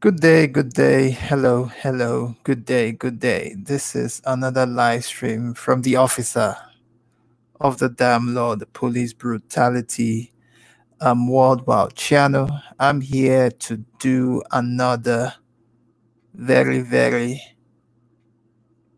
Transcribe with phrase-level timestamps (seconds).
[0.00, 1.10] Good day, good day.
[1.10, 2.34] Hello, hello.
[2.42, 3.54] Good day, good day.
[3.54, 6.56] This is another live stream from the officer
[7.60, 10.32] of the damn law, the police brutality
[11.02, 12.48] um, worldwide channel.
[12.78, 15.34] I'm here to do another
[16.32, 17.42] very, very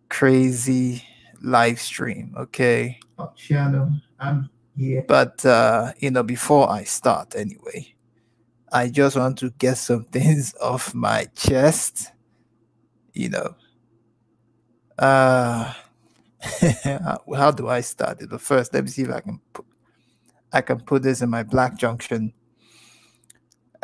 [0.08, 1.02] crazy
[1.42, 2.32] live stream.
[2.38, 3.00] Okay,
[3.34, 3.90] channel.
[4.20, 5.04] I'm here.
[5.08, 7.92] But uh, you know, before I start, anyway.
[8.72, 12.10] I just want to get some things off my chest,
[13.12, 13.54] you know.
[14.98, 15.72] Uh
[17.36, 18.30] how do I start it?
[18.30, 19.64] But first, let me see if I can put
[20.52, 22.32] I can put this in my black junction.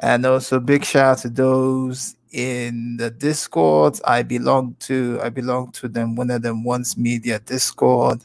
[0.01, 5.19] And also big shout out to those in the Discord I belong to.
[5.23, 8.23] I belong to them one of them once media Discord.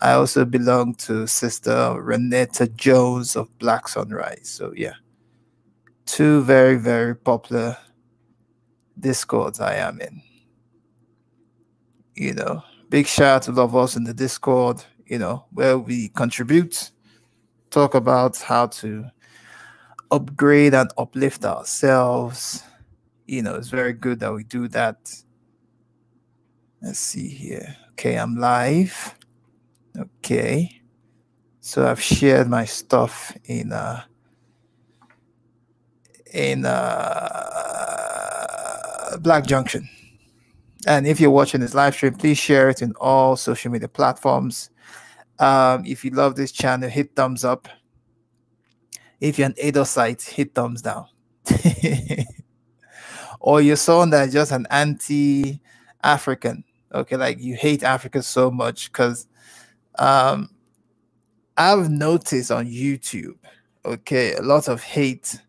[0.00, 4.48] I also belong to Sister Renetta Jones of Black Sunrise.
[4.48, 4.94] So yeah
[6.06, 7.76] two very, very popular
[8.98, 10.22] discords I am in.
[12.14, 16.08] You know, big shout out to love us in the Discord, you know, where we
[16.08, 16.90] contribute,
[17.70, 19.06] talk about how to
[20.10, 22.62] upgrade and uplift ourselves.
[23.26, 25.12] You know, it's very good that we do that.
[26.82, 27.76] Let's see here.
[27.92, 29.16] Okay, I'm live.
[29.98, 30.82] Okay.
[31.60, 34.02] So I've shared my stuff in uh
[36.34, 36.76] in uh,
[39.20, 39.88] Black Junction.
[40.86, 44.68] And if you're watching this live stream, please share it in all social media platforms.
[45.38, 47.68] Um, if you love this channel, hit thumbs up.
[49.20, 51.06] If you're an ADOS site, hit thumbs down.
[53.40, 59.26] or you're someone that's just an anti-African, okay, like you hate Africa so much because
[59.98, 60.50] um,
[61.56, 63.38] I've noticed on YouTube,
[63.84, 65.40] okay, a lot of hate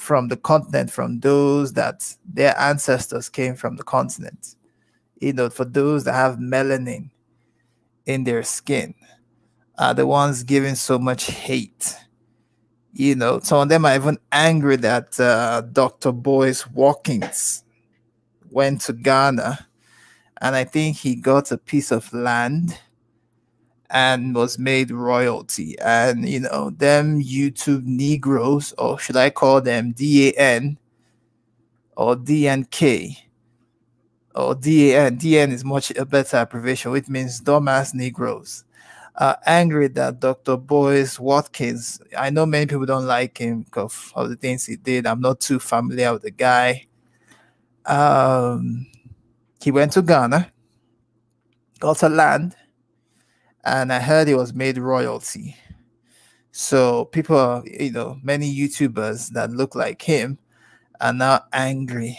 [0.00, 4.56] from the continent, from those that their ancestors came from the continent.
[5.20, 7.10] You know, for those that have melanin
[8.06, 8.94] in their skin,
[9.78, 11.94] are the ones giving so much hate.
[12.92, 16.12] You know, some of them are even angry that uh, Dr.
[16.12, 17.64] Boyce Watkins
[18.50, 19.66] went to Ghana
[20.40, 22.78] and I think he got a piece of land
[23.90, 25.78] and was made royalty.
[25.80, 30.78] And you know, them YouTube Negroes, or should I call them DAN
[31.96, 33.16] or DNK
[34.34, 35.18] or DAN?
[35.18, 38.64] DN is much a better abbreviation, which means dumbass Negroes.
[39.16, 40.56] Uh, angry that Dr.
[40.56, 45.04] Boyce Watkins, I know many people don't like him because of the things he did.
[45.04, 46.86] I'm not too familiar with the guy.
[47.84, 48.86] Um,
[49.60, 50.50] he went to Ghana,
[51.80, 52.54] got a land,
[53.64, 55.56] and I heard he was made royalty.
[56.52, 60.38] So people, you know, many YouTubers that look like him
[61.00, 62.18] are now angry,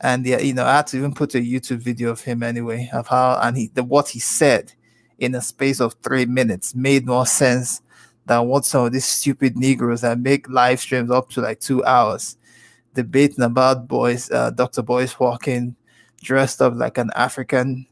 [0.00, 2.88] and they, you know, I had to even put a YouTube video of him anyway
[2.92, 4.72] of how and he the what he said
[5.18, 7.82] in a space of three minutes made more sense
[8.26, 11.84] than what some of these stupid Negroes that make live streams up to like two
[11.84, 12.36] hours
[12.94, 14.82] debating about boys, uh, Dr.
[14.82, 15.76] Boyce walking
[16.20, 17.86] dressed up like an African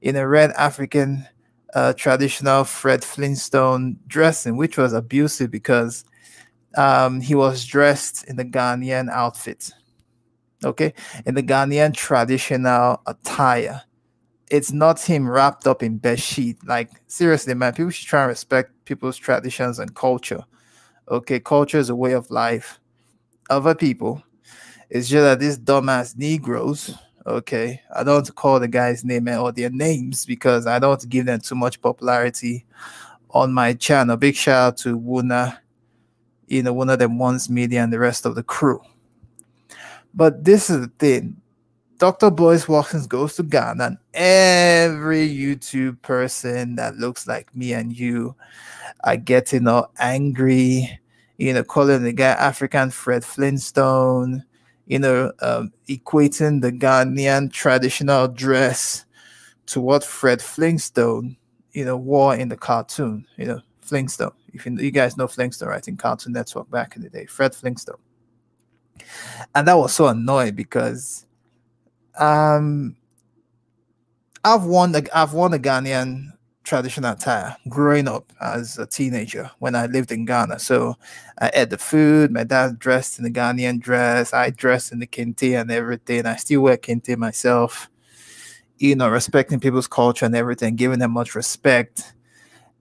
[0.00, 1.26] in a red African
[1.74, 6.04] uh, traditional Fred Flintstone dressing, which was abusive because
[6.76, 9.70] um, he was dressed in the Ghanaian outfit.
[10.64, 10.94] Okay,
[11.26, 13.82] in the Ghanaian traditional attire.
[14.50, 16.58] It's not him wrapped up in bed sheet.
[16.64, 20.44] Like seriously, man, people should try and respect people's traditions and culture.
[21.10, 22.78] Okay, culture is a way of life.
[23.50, 24.22] Other people,
[24.90, 26.94] it's just that these dumbass Negroes
[27.26, 31.26] Okay, I don't call the guy's name eh, or their names because I don't give
[31.26, 32.66] them too much popularity
[33.30, 34.16] on my channel.
[34.16, 35.58] Big shout out to Wuna
[36.52, 38.78] you know, one of them wants media and the rest of the crew.
[40.12, 41.38] But this is the thing.
[41.96, 42.30] Dr.
[42.30, 48.34] Boyce Watkins goes to Ghana, and every YouTube person that looks like me and you
[49.04, 51.00] are getting all angry,
[51.38, 54.44] you know, calling the guy African Fred Flintstone,
[54.86, 59.04] you know, um, equating the Ghanaian traditional dress
[59.66, 61.36] to what Fred Flintstone,
[61.72, 64.32] you know, wore in the cartoon, you know, Flintstone.
[64.52, 67.54] If you, you guys know Flintstone, right, in Cartoon Network back in the day, Fred
[67.54, 67.96] Flintstone.
[69.54, 71.26] And that was so annoying because
[72.18, 72.96] um
[74.44, 76.31] I've the I've worn a Ghanaian
[76.64, 80.58] traditional attire growing up as a teenager when I lived in Ghana.
[80.58, 80.96] So
[81.40, 82.30] I ate the food.
[82.30, 84.32] My dad dressed in the Ghanaian dress.
[84.32, 86.26] I dressed in the kente and everything.
[86.26, 87.88] I still wear kente myself.
[88.78, 92.14] You know, respecting people's culture and everything, giving them much respect.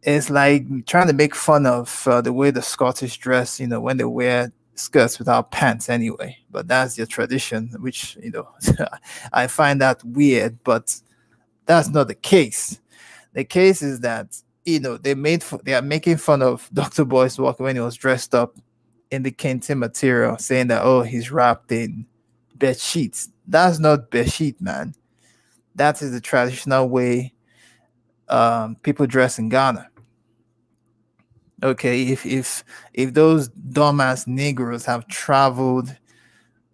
[0.04, 3.60] It's like trying to make fun of uh, the way the Scottish dress.
[3.60, 6.38] You know, when they wear skirts without pants anyway.
[6.50, 8.48] But that's their tradition, which you know
[9.34, 10.63] I find that weird.
[10.63, 11.00] But
[11.66, 12.80] that's not the case
[13.33, 17.06] the case is that you know they made they are making fun of Dr.
[17.06, 18.57] Boyce Walker when he was dressed up
[19.10, 22.06] in the Kente material, saying that oh he's wrapped in
[22.56, 23.30] bed sheets.
[23.48, 24.95] That's not bed sheet, man.
[25.75, 27.33] That is the traditional way
[28.30, 29.88] um, people dress in Ghana.
[31.63, 32.63] Okay, if if
[32.94, 35.95] if those dumbass Negroes have traveled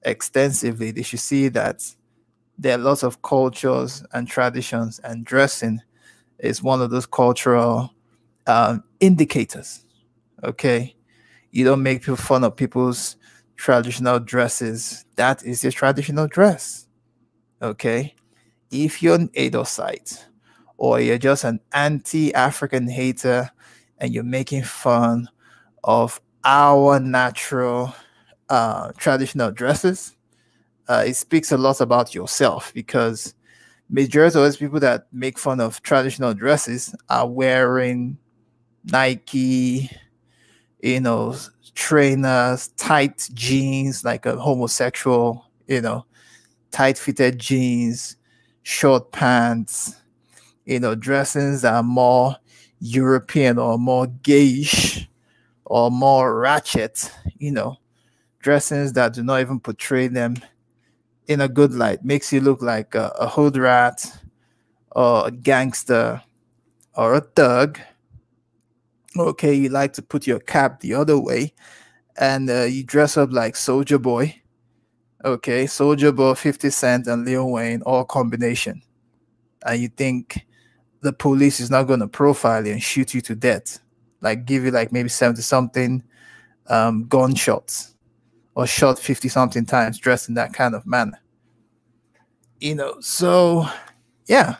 [0.03, 1.83] extensively, they should see that
[2.57, 5.81] there are lots of cultures and traditions and dressing
[6.39, 7.94] is one of those cultural
[8.45, 9.86] um, indicators.
[10.44, 10.95] Okay,
[11.51, 13.16] you don't make fun of people's
[13.56, 15.06] traditional dresses.
[15.16, 16.88] That is your traditional dress.
[17.62, 18.16] Okay,
[18.72, 20.24] if you're an Adosite
[20.78, 23.50] or you're just an anti-African hater
[23.98, 25.28] and you're making fun
[25.84, 27.95] of our natural
[28.50, 30.16] uh, traditional dresses,
[30.88, 33.34] uh, it speaks a lot about yourself because
[33.89, 38.18] majority of those people that make fun of traditional dresses are wearing
[38.86, 39.89] Nike,
[40.81, 41.36] you know,
[41.74, 46.06] trainers, tight jeans, like a homosexual, you know,
[46.72, 48.18] tight fitted jeans,
[48.63, 49.95] short pants,
[50.66, 52.36] you know, dressings that are more
[52.80, 55.07] European or more gayish
[55.66, 57.78] or more ratchet, you know,
[58.39, 60.36] dressings that do not even portray them
[61.27, 64.06] in a good light, makes you look like a, a hood rat
[64.91, 66.21] or a gangster
[66.95, 67.79] or a thug.
[69.18, 71.53] Okay, you like to put your cap the other way
[72.18, 74.41] and uh, you dress up like Soldier Boy.
[75.25, 78.81] Okay, Soldier Boy, 50 Cent, and Lil Wayne, all combination.
[79.65, 80.45] And you think
[81.01, 83.79] the police is not going to profile you and shoot you to death,
[84.21, 86.03] like give you like maybe 70 something
[86.68, 87.97] um, gunshots
[88.57, 91.21] or shot 50 something times dressed in that kind of manner.
[92.59, 93.68] You know, so
[94.25, 94.56] yeah.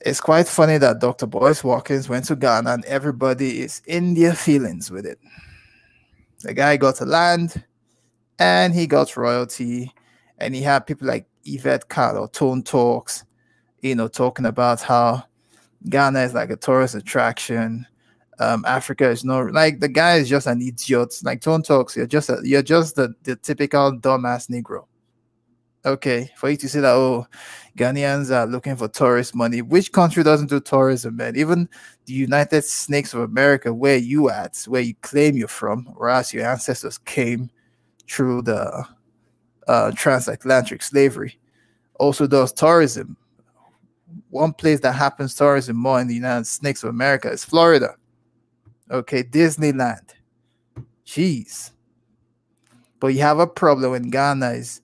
[0.00, 1.26] It's quite funny that Dr.
[1.26, 5.18] Boyce Watkins went to Ghana and everybody is in their feelings with it.
[6.42, 7.64] The guy got a land
[8.38, 9.92] and he got royalty,
[10.38, 13.24] and he had people like Yvette or Tone Talks,
[13.80, 15.24] you know, talking about how
[15.88, 17.86] Ghana is like a tourist attraction
[18.38, 21.14] um, Africa is not like the guy is just an idiot.
[21.22, 24.86] Like Tone talks, you're just a, you're just the, the typical dumbass Negro.
[25.86, 27.26] Okay, for you to say that oh,
[27.76, 29.60] Ghanaians are looking for tourist money.
[29.60, 31.36] Which country doesn't do tourism, man?
[31.36, 31.68] Even
[32.06, 36.32] the United Snakes of America, where you at, where you claim you're from, or as
[36.32, 37.50] your ancestors came
[38.08, 38.86] through the
[39.68, 41.38] uh, transatlantic slavery,
[41.96, 43.16] also does tourism.
[44.30, 47.94] One place that happens tourism more in the United Snakes of America is Florida.
[48.90, 50.10] Okay, Disneyland.
[51.06, 51.70] Jeez.
[53.00, 54.80] But you have a problem in Ghana is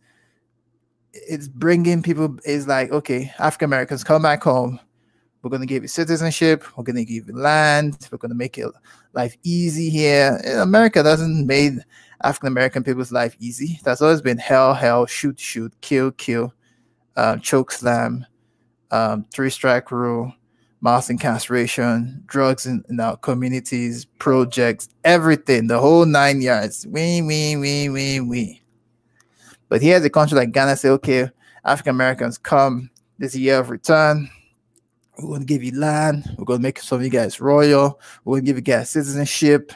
[1.13, 4.79] it's bringing people is like okay african americans come back home.
[5.43, 6.65] We're going to give you citizenship.
[6.77, 7.97] We're going to give you land.
[8.13, 8.73] We're going to make your
[9.15, 10.39] life easy here.
[10.59, 11.73] America doesn't make
[12.23, 13.81] african american people's life easy.
[13.83, 16.53] That's always been hell hell shoot shoot kill kill
[17.17, 18.27] uh, choke slam
[18.91, 20.33] um, three strike rule
[20.81, 26.87] mass incarceration, drugs in, in, our communities, projects, everything, the whole nine yards.
[26.87, 28.63] We, we, we, we, we.
[29.69, 31.31] But here's a country like Ghana say, okay,
[31.65, 34.29] African Americans come this year of return.
[35.19, 36.35] We're going to give you land.
[36.39, 38.01] We're going to make some of you guys royal.
[38.25, 39.73] We're going to give you guys citizenship.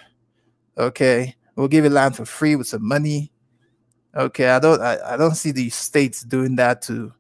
[0.79, 1.37] Okay.
[1.55, 3.31] We'll give you land for free with some money.
[4.17, 4.49] Okay.
[4.49, 7.13] I don't I, I don't see the states doing that to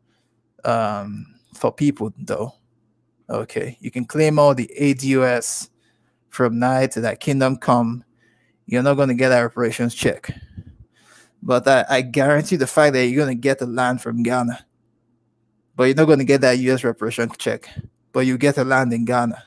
[0.65, 2.55] um for people though.
[3.29, 5.71] Okay, you can claim all the ADOS
[6.29, 8.05] from night to that kingdom come
[8.67, 10.31] you're not going to get a reparations check.
[11.43, 14.65] But I, I guarantee the fact that you're going to get the land from Ghana.
[15.77, 17.69] But you're not going to get that US reparation check.
[18.13, 19.43] But you get a land in Ghana.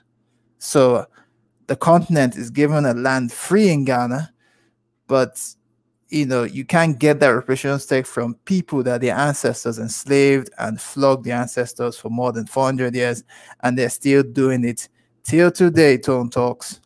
[0.60, 1.08] So
[1.66, 4.32] the continent is given a land free in Ghana,
[5.08, 5.40] but
[6.10, 10.80] you know, you can't get that reparations check from people that their ancestors enslaved and
[10.80, 13.24] flogged their ancestors for more than 400 years,
[13.62, 14.88] and they're still doing it
[15.24, 16.80] till today, Tone Talks.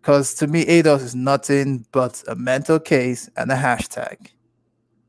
[0.00, 4.28] Because to me, ADOS is nothing but a mental case and a hashtag.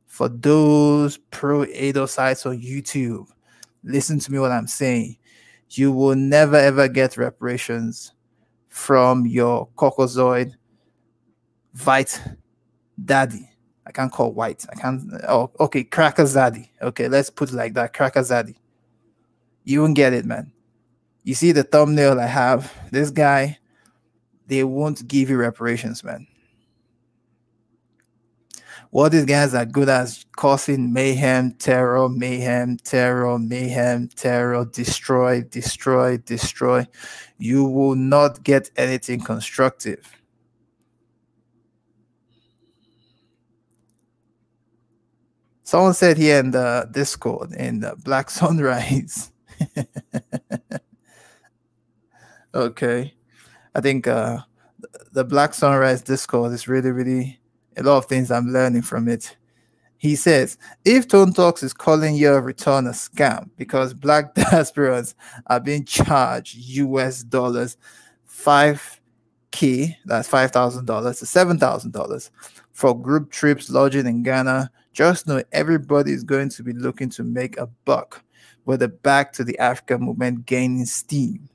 [0.05, 3.25] For those pro ADOS sites on YouTube,
[3.83, 5.17] listen to me what I'm saying.
[5.69, 8.13] You will never ever get reparations
[8.69, 10.53] from your Caucasoid
[11.83, 12.21] White
[13.03, 13.49] Daddy.
[13.85, 14.65] I can't call white.
[14.71, 15.03] I can't.
[15.27, 15.83] Oh, okay.
[15.83, 16.69] Cracker Zaddy.
[16.81, 17.93] Okay, let's put it like that.
[17.93, 18.55] Cracker Zaddy.
[19.65, 20.51] You won't get it, man.
[21.23, 22.73] You see the thumbnail I have.
[22.91, 23.59] This guy,
[24.47, 26.27] they won't give you reparations, man.
[28.89, 36.17] What these guys are good at causing mayhem, terror, mayhem, terror, mayhem, terror, destroy, destroy,
[36.17, 36.85] destroy.
[37.39, 40.05] You will not get anything constructive
[45.73, 49.31] Someone said here in the Discord in the Black Sunrise.
[52.53, 53.15] okay.
[53.73, 54.37] I think uh,
[55.13, 57.39] the Black Sunrise Discord is really, really
[57.75, 59.35] a lot of things I'm learning from it.
[59.97, 65.15] He says, if Tone Talks is calling your return a scam because black diasporans
[65.47, 67.77] are being charged US dollars
[68.29, 72.29] 5K, that's $5,000 to $7,000
[72.73, 77.23] for group trips lodging in Ghana, just know everybody is going to be looking to
[77.23, 78.23] make a buck
[78.65, 81.49] with the back to the Africa movement gaining steam.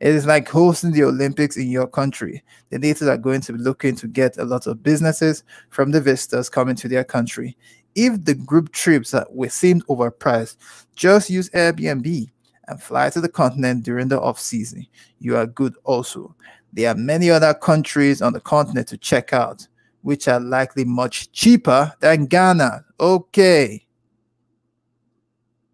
[0.00, 2.42] It is like hosting the Olympics in your country.
[2.70, 6.00] The natives are going to be looking to get a lot of businesses from the
[6.00, 7.56] visitors coming to their country.
[7.94, 10.56] If the group trips were seemed overpriced,
[10.94, 12.30] just use Airbnb
[12.68, 14.86] and fly to the continent during the off season.
[15.18, 16.34] You are good also.
[16.72, 19.66] There are many other countries on the continent to check out
[20.02, 22.84] which are likely much cheaper than Ghana.
[23.00, 23.86] Okay.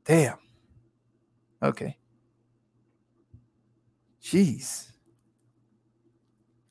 [0.05, 0.39] Damn.
[1.63, 1.97] Okay.
[4.23, 4.93] Jeez.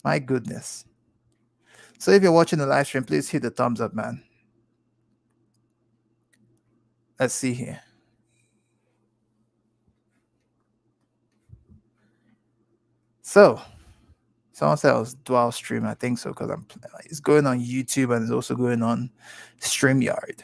[0.03, 0.85] My goodness.
[1.99, 4.23] So if you're watching the live stream, please hit the thumbs up, man.
[7.19, 7.81] Let's see here.
[13.23, 13.59] So,
[14.57, 15.85] Someone said it was dual stream.
[15.85, 16.65] I think so because I'm
[17.05, 19.11] it's going on YouTube and it's also going on
[19.61, 20.39] StreamYard.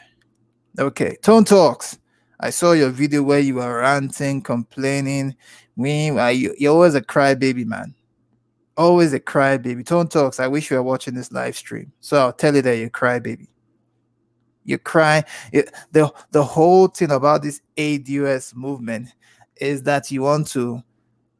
[0.77, 1.98] Okay, Tone Talks.
[2.39, 5.36] I saw your video where you were ranting, complaining.
[5.77, 7.96] You, you're always a crybaby, man.
[8.77, 9.84] Always a crybaby.
[9.84, 10.39] Tone Talks.
[10.39, 11.91] I wish you were watching this live stream.
[12.00, 13.50] So I'll tell you that you cry, baby.
[14.63, 15.24] You cry.
[15.51, 19.10] It, the the whole thing about this ADOS movement
[19.55, 20.84] is that you want to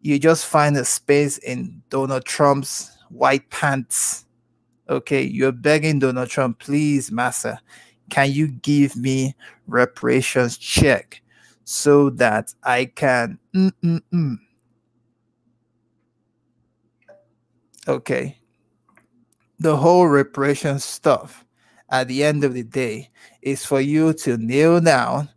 [0.04, 4.26] you just find a space in Donald Trump's white pants.
[4.90, 7.62] Okay, you're begging Donald Trump, please, Massa,
[8.10, 9.34] can you give me
[9.66, 11.22] reparations check
[11.64, 13.40] so that I can.
[13.56, 14.40] Mm-mm-mm.
[17.88, 18.38] Okay,
[19.60, 21.46] the whole reparations stuff
[21.90, 23.10] at the end of the day
[23.42, 25.30] is for you to kneel down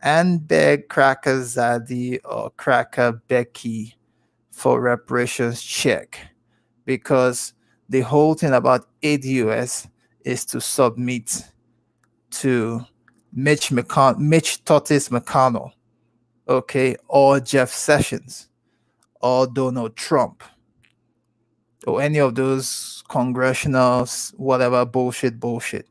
[0.00, 3.96] and beg Cracker Zaddy or Cracker Becky
[4.52, 6.18] for reparations check
[6.84, 7.54] because
[7.88, 9.88] the whole thing about ADOS
[10.24, 11.44] is to submit
[12.30, 12.84] to
[13.32, 15.72] Mitch McConnell, Mitch Totis McConnell,
[16.48, 18.48] okay, or Jeff Sessions,
[19.20, 20.44] or Donald Trump,
[21.86, 24.06] or any of those congressional
[24.36, 25.86] whatever bullshit bullshit.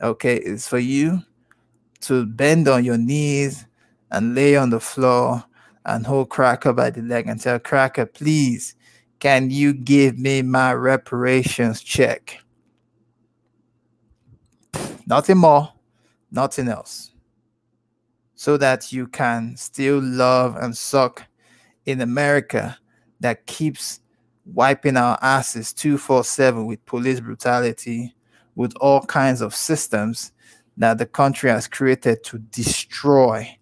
[0.00, 1.22] Okay, it's for you
[2.00, 3.66] to bend on your knees
[4.10, 5.44] and lay on the floor
[5.88, 8.74] and hold Cracker by the leg and tell Cracker, please,
[9.20, 12.40] can you give me my reparations check?
[15.06, 15.72] Nothing more,
[16.30, 17.10] nothing else.
[18.34, 21.24] So that you can still love and suck
[21.86, 22.76] in America
[23.20, 24.00] that keeps
[24.44, 28.14] wiping our asses 247 with police brutality,
[28.54, 30.32] with all kinds of systems
[30.76, 33.58] that the country has created to destroy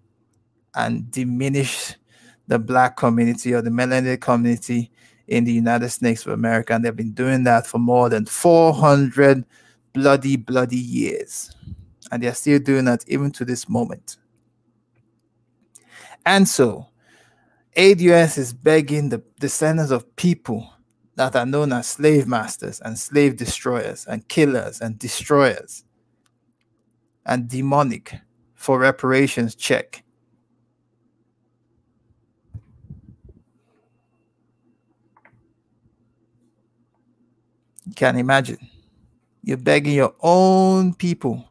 [0.74, 1.94] and diminish
[2.48, 4.90] the black community or the melanated community
[5.26, 6.74] in the United States of America.
[6.74, 9.44] And they've been doing that for more than 400
[9.92, 11.54] bloody, bloody years.
[12.10, 14.16] And they're still doing that even to this moment.
[16.24, 16.88] And so,
[17.76, 20.72] ADOS is begging the descendants of people
[21.16, 25.84] that are known as slave masters and slave destroyers and killers and destroyers
[27.24, 28.14] and demonic
[28.54, 30.02] for reparations check.
[37.86, 38.58] You can imagine.
[39.42, 41.48] You're begging your own people.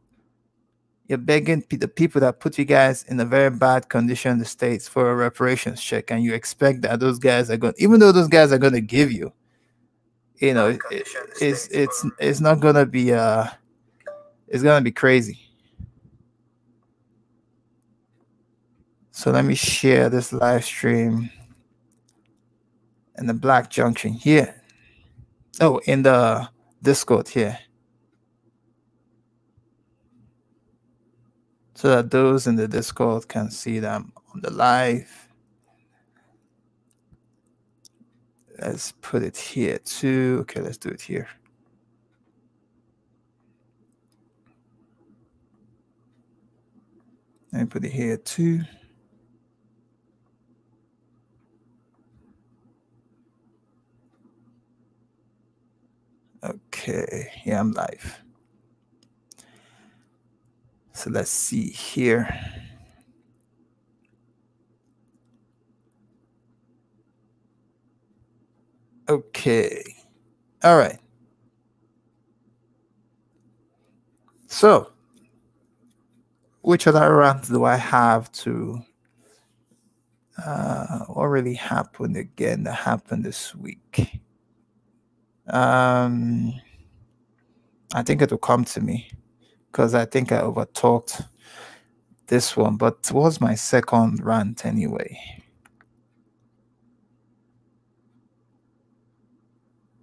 [1.07, 4.45] You're begging the people that put you guys in a very bad condition in the
[4.45, 8.11] States for a reparations check, and you expect that those guys are going, even though
[8.11, 9.31] those guys are going to give you,
[10.37, 11.07] you know, it,
[11.39, 13.45] it's it's it's not going to be uh,
[14.47, 15.39] it's going to be crazy.
[19.11, 21.29] So let me share this live stream
[23.17, 24.54] in the Black Junction here.
[25.61, 26.49] Oh, in the
[26.81, 27.57] Discord here.
[31.75, 35.29] So that those in the Discord can see them on the live.
[38.59, 40.39] Let's put it here too.
[40.41, 41.27] Okay, let's do it here.
[47.51, 48.61] Let me put it here too.
[56.45, 58.21] Okay, yeah, I'm live.
[60.93, 62.29] So let's see here.
[69.09, 69.83] Okay.
[70.63, 70.99] All right.
[74.47, 74.91] So,
[76.61, 78.81] which other rants do I have to?
[80.43, 84.19] Uh, what really happened again that happened this week?
[85.47, 86.53] Um,
[87.93, 89.09] I think it will come to me
[89.71, 91.25] because I think I overtalked
[92.27, 95.19] this one, but was my second rant anyway.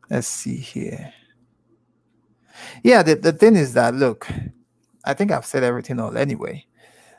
[0.09, 1.13] Let's see here.
[2.85, 4.29] Yeah, the, the thing is that look,
[5.05, 6.65] I think I've said everything all anyway.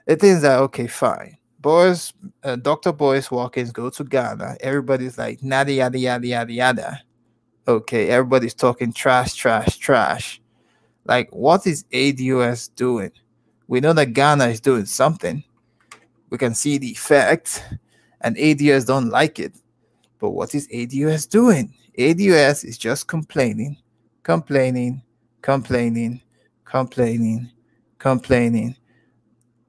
[0.06, 1.38] The thing is that okay, fine.
[1.60, 2.92] Boys, uh, Dr.
[2.92, 4.58] Boyce Watkins go to Ghana.
[4.62, 7.04] Everybody's like nada yada yada yada yada
[7.68, 10.42] okay, everybody's talking trash, trash, trash.
[11.06, 13.12] Like, what is ADOS doing?
[13.68, 15.44] We know that Ghana is doing something.
[16.30, 17.64] We can see the effect,
[18.22, 19.54] and ADOS don't like it.
[20.20, 21.74] But what is ADOS doing?
[21.98, 23.78] ADOS is just complaining,
[24.24, 25.02] complaining,
[25.42, 26.22] complaining,
[26.66, 27.52] complaining,
[28.00, 28.76] complaining,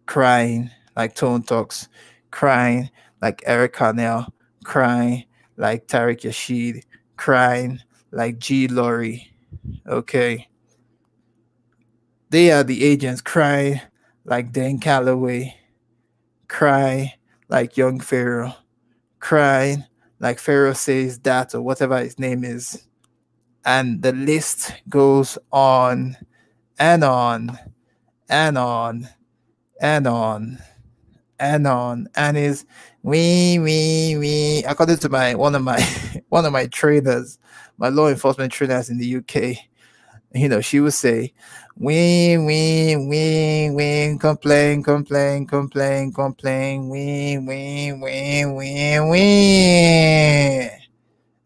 [0.06, 1.88] crying like Tone Talks,
[2.30, 2.88] crying
[3.20, 4.30] like Eric Carnell,
[4.64, 5.24] crying
[5.56, 6.82] like Tariq Nasheed,
[7.16, 7.80] crying
[8.14, 8.68] like G.
[8.68, 9.30] Laurie.
[9.86, 10.48] Okay.
[12.30, 13.80] They are the agents crying
[14.24, 15.54] like Dan Calloway,
[16.48, 17.14] cry
[17.48, 18.54] like young Pharaoh,
[19.20, 19.84] crying
[20.20, 22.86] like Pharaoh says that or whatever his name is.
[23.64, 26.16] And the list goes on
[26.78, 27.58] and on
[28.28, 29.08] and on
[29.80, 30.58] and on
[31.38, 32.64] and on and is
[33.02, 35.80] we we we according to my one of my
[36.28, 37.38] one of my traders
[37.78, 39.34] my law enforcement trainers in the uk
[40.34, 41.32] you know she would say
[41.76, 50.70] we we we we complain complain complain complain we we we we we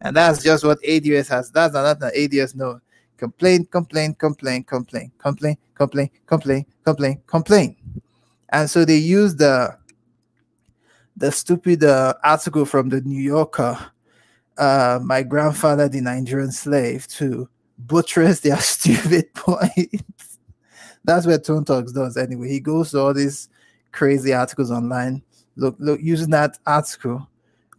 [0.01, 1.51] and that's just what ADOS has.
[1.51, 2.79] That's not an ADOS no.
[3.17, 7.75] Complain complain complain complain complain complain complain complain complain.
[8.49, 9.77] And so they use the
[11.17, 13.77] the stupid uh, article from the New Yorker,
[14.59, 20.37] uh, my grandfather, the Nigerian slave, to buttress their stupid points.
[21.05, 22.49] That's what Tone Talks does anyway.
[22.49, 23.49] He goes to all these
[23.91, 25.23] crazy articles online,
[25.55, 27.27] look, look, using that article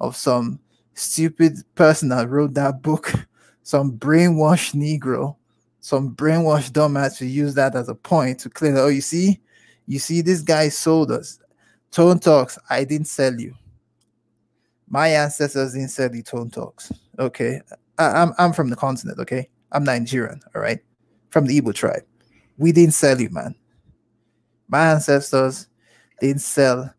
[0.00, 0.58] of some
[0.94, 3.12] stupid person that wrote that book,
[3.62, 5.36] some brainwashed Negro,
[5.80, 9.38] some brainwashed dumbass to use that as a point to claim, oh, you see,
[9.86, 11.38] you see, this guy sold us.
[11.90, 13.54] Tone Talks, I didn't sell you.
[14.90, 16.92] My ancestors didn't sell the Tone Talks.
[17.18, 17.60] Okay.
[17.98, 19.48] I, am I'm from the continent, okay?
[19.72, 20.80] I'm Nigerian, all right?
[21.30, 22.02] From the Igbo tribe.
[22.58, 23.54] We didn't sell you, man.
[24.68, 25.68] My ancestors
[26.20, 26.92] didn't sell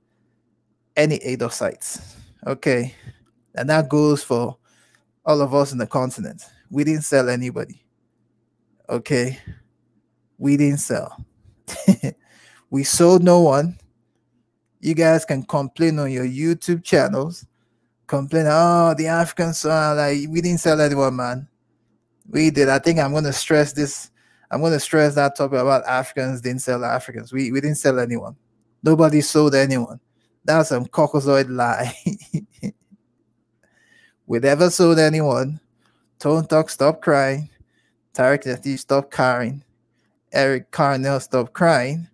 [0.95, 2.15] any ADO sites.
[2.47, 2.95] Okay.
[3.56, 4.58] And that goes for
[5.25, 6.43] all of us in the continent.
[6.69, 7.84] We didn't sell anybody.
[8.89, 9.38] Okay.
[10.38, 11.23] We didn't sell.
[12.69, 13.77] we sold no one
[14.82, 17.45] you guys can complain on your YouTube channels.
[18.12, 21.47] Complain, oh, the Africans, are like we didn't sell anyone, man.
[22.30, 22.67] We did.
[22.67, 24.12] I think I'm gonna stress this.
[24.52, 27.32] I'm gonna stress that topic about Africans didn't sell Africans.
[27.32, 28.36] We we didn't sell anyone.
[28.84, 30.02] Nobody sold anyone.
[30.43, 31.95] That's some cockazoid lie.
[34.26, 35.62] we never sold anyone
[36.19, 37.50] Tone Talk, stop crying.
[38.13, 39.63] Tarek Latif, stop crying.
[40.34, 42.10] Eric Carnell, stop crying.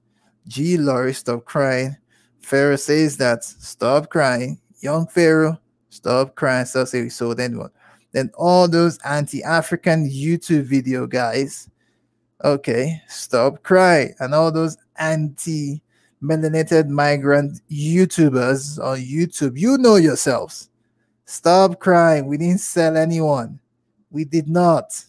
[0.48, 0.78] G.
[0.78, 1.98] Laurie, stop crying.
[2.40, 4.62] Pharaoh says that, stop crying.
[4.80, 6.66] Young Pharaoh, stop crying.
[6.66, 7.72] So say we sold anyone.
[8.12, 11.70] Then all those anti-African YouTube video guys,
[12.44, 14.16] okay, stop crying.
[14.20, 20.70] And all those anti-melanated migrant YouTubers on YouTube, you know yourselves.
[21.26, 22.26] Stop crying.
[22.28, 23.60] We didn't sell anyone.
[24.10, 25.04] We did not.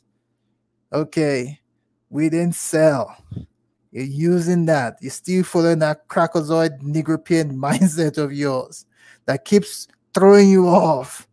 [0.93, 1.61] Okay.
[2.11, 3.17] We didn't sell.
[3.93, 4.97] You're using that.
[5.01, 8.87] You're still following that crackozoid Negropean mindset of yours
[9.27, 9.87] that keeps
[10.19, 11.29] throwing you off.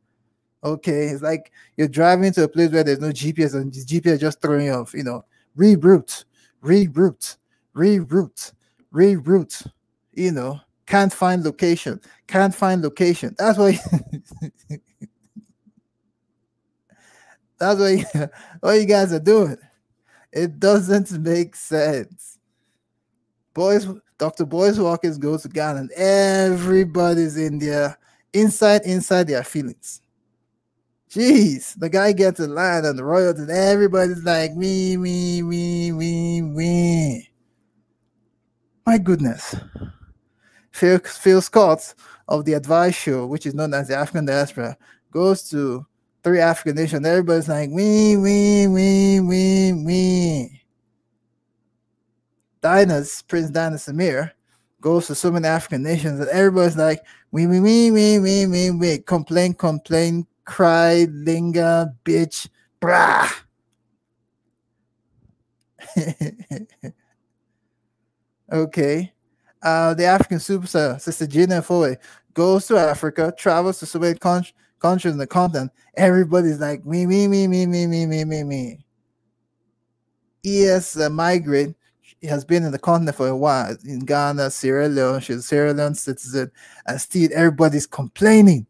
[0.63, 1.07] Okay.
[1.07, 4.41] It's like you're driving to a place where there's no GPS and the GPS just
[4.41, 4.93] throwing you off.
[4.93, 5.25] You know,
[5.57, 6.25] reroute,
[6.63, 7.37] reroute,
[7.75, 8.53] reroute,
[8.93, 9.67] reroute.
[10.13, 13.35] You know, can't find location, can't find location.
[13.37, 13.79] That's why.
[17.57, 18.05] that's what you,
[18.59, 19.57] what you guys are doing.
[20.31, 22.39] It doesn't make sense.
[23.53, 24.45] Boys, Dr.
[24.45, 27.97] Boyce Watkins goes to Ghana and everybody's in there,
[28.35, 30.01] inside, inside their feelings.
[31.09, 36.41] Jeez, the guy gets a line on the royalties everybody's like, me, me, me, me,
[36.41, 37.29] me.
[38.85, 39.55] My goodness.
[40.71, 41.93] Phil, Phil Scott
[42.27, 44.77] of the Advice Show, which is known as the African Diaspora,
[45.11, 45.85] goes to
[46.23, 47.07] three African nations.
[47.07, 50.61] Everybody's like, we, we, we, we, we.
[52.61, 54.31] Dinah's, Prince Dinah Samir,
[54.85, 58.69] goes to so many African nations, and everybody's like, we, we, we, we, we, we,
[58.69, 58.99] we.
[58.99, 62.47] Complain, complain, cry, linger, bitch,
[62.79, 63.33] brah.
[68.53, 69.11] okay.
[69.63, 71.97] Uh, the African superstar, Sister Gina Foy,
[72.35, 77.07] goes to Africa, travels to so many countries countries in the continent, everybody's like me,
[77.07, 78.85] me, me, me, me, me, me, me, me.
[80.45, 81.75] ES uh, migrant
[82.25, 85.21] has been in the continent for a while in Ghana, Sierra Leone.
[85.21, 86.51] She's a Sierra Leone citizen,
[86.87, 88.65] and still everybody's complaining.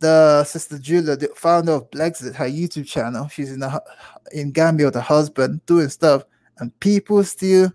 [0.00, 3.82] The sister Julia, the founder of Blexit, her YouTube channel, she's in the,
[4.32, 6.24] in Gambia with her husband doing stuff,
[6.58, 7.72] and people still,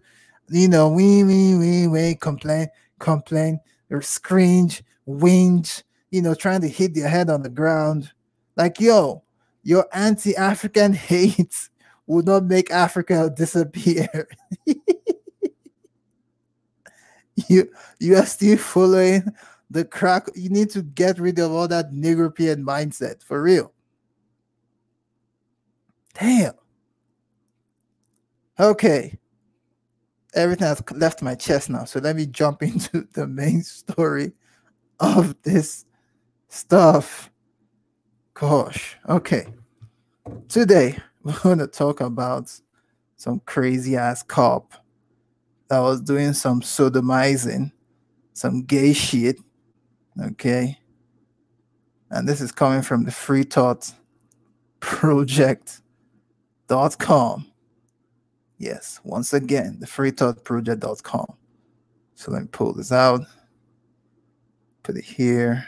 [0.49, 2.67] you know, we, we, we, we complain,
[2.99, 8.11] complain, or screech, whinge, you know, trying to hit their head on the ground.
[8.55, 9.23] Like, yo,
[9.63, 11.69] your anti African hate
[12.09, 14.27] will not make Africa disappear.
[17.47, 17.69] you
[17.99, 19.23] you are still following
[19.69, 20.27] the crack.
[20.35, 23.71] You need to get rid of all that Negropean mindset for real.
[26.19, 26.55] Damn.
[28.59, 29.17] Okay.
[30.33, 31.85] Everything has left my chest now.
[31.85, 34.33] So let me jump into the main story
[34.99, 35.85] of this
[36.49, 37.29] stuff.
[38.33, 38.97] Gosh.
[39.07, 39.47] Okay.
[40.47, 42.51] Today, we're going to talk about
[43.17, 44.73] some crazy ass cop
[45.67, 47.71] that was doing some sodomizing,
[48.33, 49.37] some gay shit.
[50.19, 50.79] Okay.
[52.11, 53.93] And this is coming from the Free Thought
[54.79, 55.81] Project.com.
[58.57, 61.35] Yes, once again, the Free Thought Project.com.
[62.15, 63.21] So let me pull this out,
[64.83, 65.65] put it here.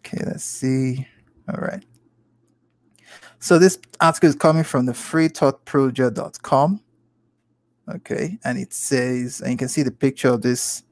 [0.00, 1.04] Okay, let's see.
[1.48, 1.84] All right.
[3.40, 6.80] So this article is coming from the freethoughtproject.com.
[7.92, 10.84] Okay, and it says, and you can see the picture of this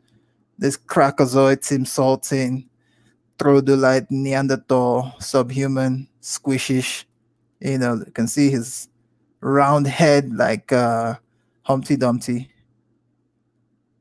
[0.59, 2.68] this crackozoid Tim Salting,
[3.40, 7.04] light Neanderthal, subhuman, squishish.
[7.61, 8.88] You know, you can see his
[9.40, 11.14] round head like uh
[11.62, 12.50] Humpty Dumpty.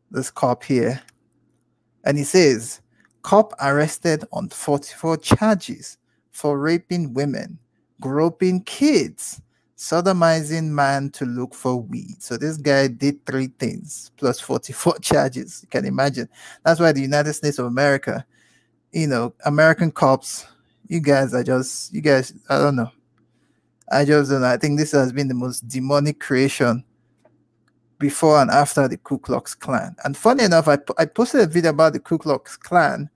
[0.10, 1.04] This cop here.
[2.04, 2.82] And he says,
[3.26, 5.98] Cop arrested on 44 charges
[6.30, 7.58] for raping women,
[8.00, 9.42] groping kids,
[9.76, 12.22] sodomizing man to look for weed.
[12.22, 15.62] So this guy did three things plus 44 charges.
[15.64, 16.30] You can imagine.
[16.64, 18.24] That's why the United States of America,
[18.92, 20.46] you know, American cops,
[20.88, 22.92] you guys are just, you guys, I don't know.
[23.92, 24.48] I just don't know.
[24.50, 26.84] I think this has been the most demonic creation
[27.98, 29.96] before and after the Ku Klux Klan.
[30.04, 33.10] And funny enough, I, I posted a video about the Ku Klux Klan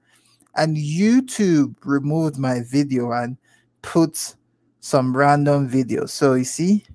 [0.56, 3.38] and YouTube removed my video and
[3.82, 4.36] put
[4.80, 6.10] some random videos.
[6.10, 6.86] So you see,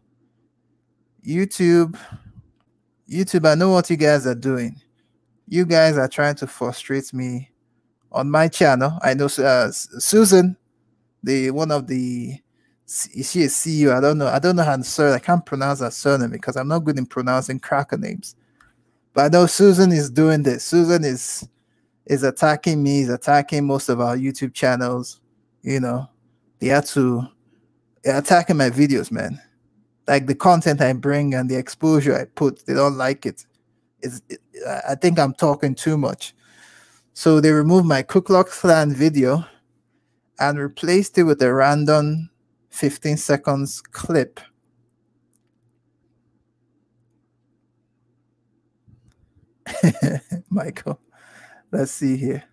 [1.27, 1.99] YouTube,
[3.09, 4.81] YouTube, I know what you guys are doing.
[5.49, 7.51] You guys are trying to frustrate me
[8.13, 8.99] on my channel.
[9.03, 10.57] I know uh, Susan,
[11.23, 12.39] the one of the
[12.87, 13.97] is she a CEO?
[13.97, 14.27] I don't know.
[14.27, 15.13] I don't know how to say.
[15.13, 18.37] I can't pronounce her surname because I'm not good in pronouncing cracker names.
[19.15, 20.65] But I know Susan is doing this.
[20.65, 21.49] Susan is
[22.07, 25.21] is attacking me, is attacking most of our YouTube channels.
[25.63, 26.09] You know,
[26.59, 27.27] they had to
[28.05, 29.41] attacking my videos, man.
[30.07, 33.47] Like the content I bring and the exposure I put, they don't like it.
[34.03, 34.41] It's, it,
[34.87, 36.35] I think I'm talking too much.
[37.15, 39.47] So they removed my Ku Klan video
[40.39, 42.29] and replaced it with a random
[42.71, 44.41] 15 seconds clip.
[50.51, 50.99] Michael,
[51.75, 52.45] let's see here.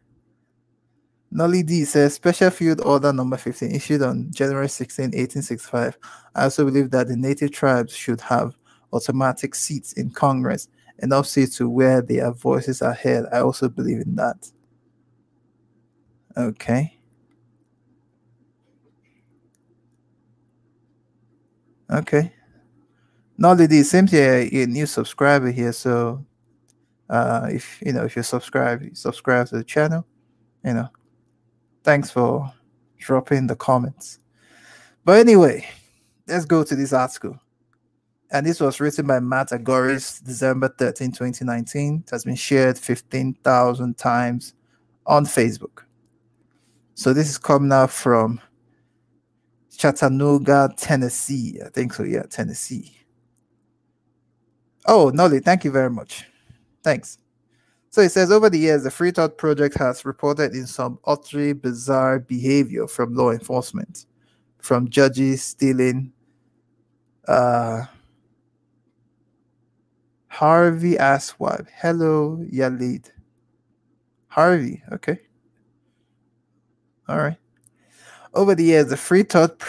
[1.32, 5.98] Nolly D says Special Field Order number 15 issued on January 16, 1865.
[6.36, 8.54] I also believe that the native tribes should have
[8.92, 10.68] automatic seats in Congress,
[11.00, 13.28] enough seats to where their voices are heard.
[13.32, 14.52] I also believe in that.
[16.36, 16.98] Okay.
[21.90, 22.34] Okay.
[23.38, 26.26] Nolly D seems you're a new subscriber here, so
[27.12, 30.06] uh, if you know if you subscribe, subscribe to the channel.
[30.64, 30.90] You know,
[31.84, 32.52] thanks for
[32.98, 34.20] dropping the comments.
[35.04, 35.68] But anyway,
[36.28, 37.38] let's go to this article.
[38.32, 42.04] And this was written by Matt Agorist, December 13, 2019.
[42.06, 44.54] It has been shared 15,000 times
[45.06, 45.84] on Facebook.
[46.94, 48.40] So this is coming out from
[49.76, 51.60] Chattanooga, Tennessee.
[51.66, 52.04] I think so.
[52.04, 52.96] Yeah, Tennessee.
[54.86, 56.26] Oh, Nolly, thank you very much.
[56.84, 57.18] Thanks.
[57.90, 61.54] So it says over the years, the Free Thought Project has reported in some utterly
[61.54, 64.06] bizarre behavior from law enforcement,
[64.60, 66.14] from judges stealing
[67.28, 67.84] uh,
[70.28, 71.68] Harvey Aswad.
[71.76, 73.12] Hello, Yalid.
[74.28, 75.20] Harvey, okay.
[77.10, 77.38] All right.
[78.34, 79.62] Over the years, the free thought.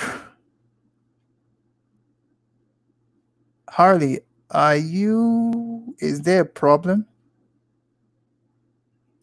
[3.69, 4.21] Harley,
[4.53, 5.95] are you.
[5.99, 7.07] Is there a problem?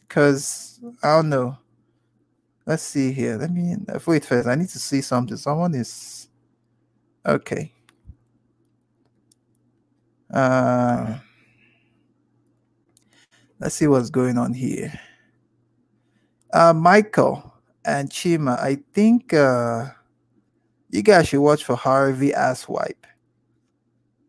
[0.02, 1.58] Because I don't know.
[2.66, 3.38] Let's see here.
[3.38, 4.48] Let me wait first.
[4.48, 5.38] I need to see something.
[5.38, 6.28] Someone is.
[7.26, 7.72] Okay.
[10.32, 11.18] Uh,
[13.60, 15.00] let's see what's going on here.
[16.54, 17.54] Uh, Michael,
[17.86, 19.86] and Chima, I think uh,
[20.90, 23.06] you guys should watch for Harvey Asswipe.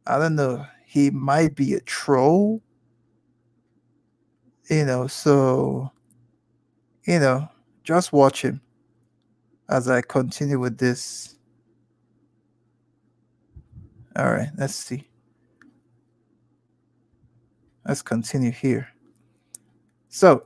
[0.06, 0.64] I don't know.
[0.90, 2.60] He might be a troll.
[4.68, 5.92] You know, so
[7.04, 7.48] you know,
[7.84, 8.60] just watch him
[9.68, 11.36] as I continue with this.
[14.16, 15.08] All right, let's see.
[17.86, 18.88] Let's continue here.
[20.08, 20.42] So,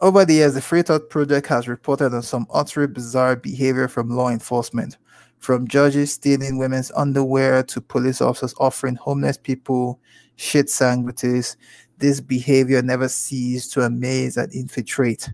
[0.00, 4.10] over the years, the Free Thought Project has reported on some utterly bizarre behavior from
[4.10, 4.98] law enforcement,
[5.46, 10.00] from judges stealing women's underwear to police officers offering homeless people
[10.34, 11.56] shit sandwiches.
[11.98, 15.30] This behavior never ceased to amaze and infiltrate,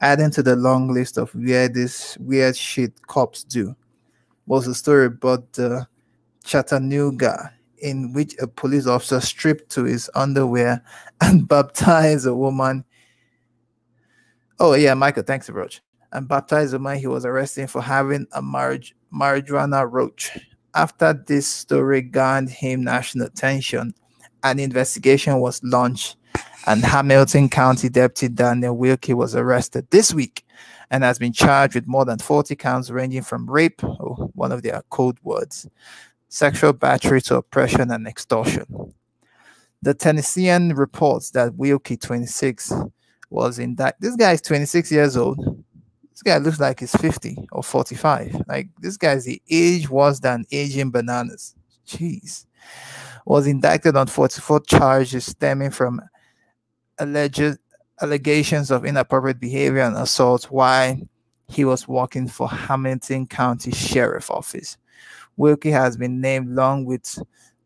[0.00, 3.76] adding to the long list of weird this weird shit cops do.
[4.46, 5.86] Was a story about the
[6.42, 10.82] Chattanooga in which a police officer stripped to his underwear
[11.20, 12.84] and baptized a woman
[14.58, 15.82] Oh yeah, Michael, thanks, Roach.
[16.10, 20.38] And baptized the man he was arresting for having a marriage marijuana roach.
[20.74, 23.94] After this story garnered him national attention,
[24.42, 26.16] an investigation was launched,
[26.66, 30.44] and Hamilton County Deputy Daniel Wilkie was arrested this week
[30.90, 34.62] and has been charged with more than 40 counts ranging from rape, oh, one of
[34.62, 35.68] their code words,
[36.28, 38.94] sexual battery to oppression and extortion.
[39.82, 42.72] The Tennessean reports that Wilkie, 26,
[43.30, 43.96] was in that.
[44.00, 45.64] This guy is 26 years old.
[46.12, 48.42] This guy looks like he's 50 or 45.
[48.46, 51.54] Like this guy's the age worse than aging bananas.
[51.86, 52.46] Jeez.
[53.24, 56.02] Was indicted on 44 charges stemming from
[56.98, 57.56] alleged
[58.00, 60.96] allegations of inappropriate behavior and assault while
[61.48, 64.76] he was working for Hamilton County Sheriff Office.
[65.36, 67.18] Wilkie has been named along with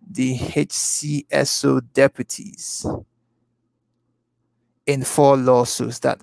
[0.09, 2.87] the HCSO deputies
[4.87, 6.21] in four lawsuits that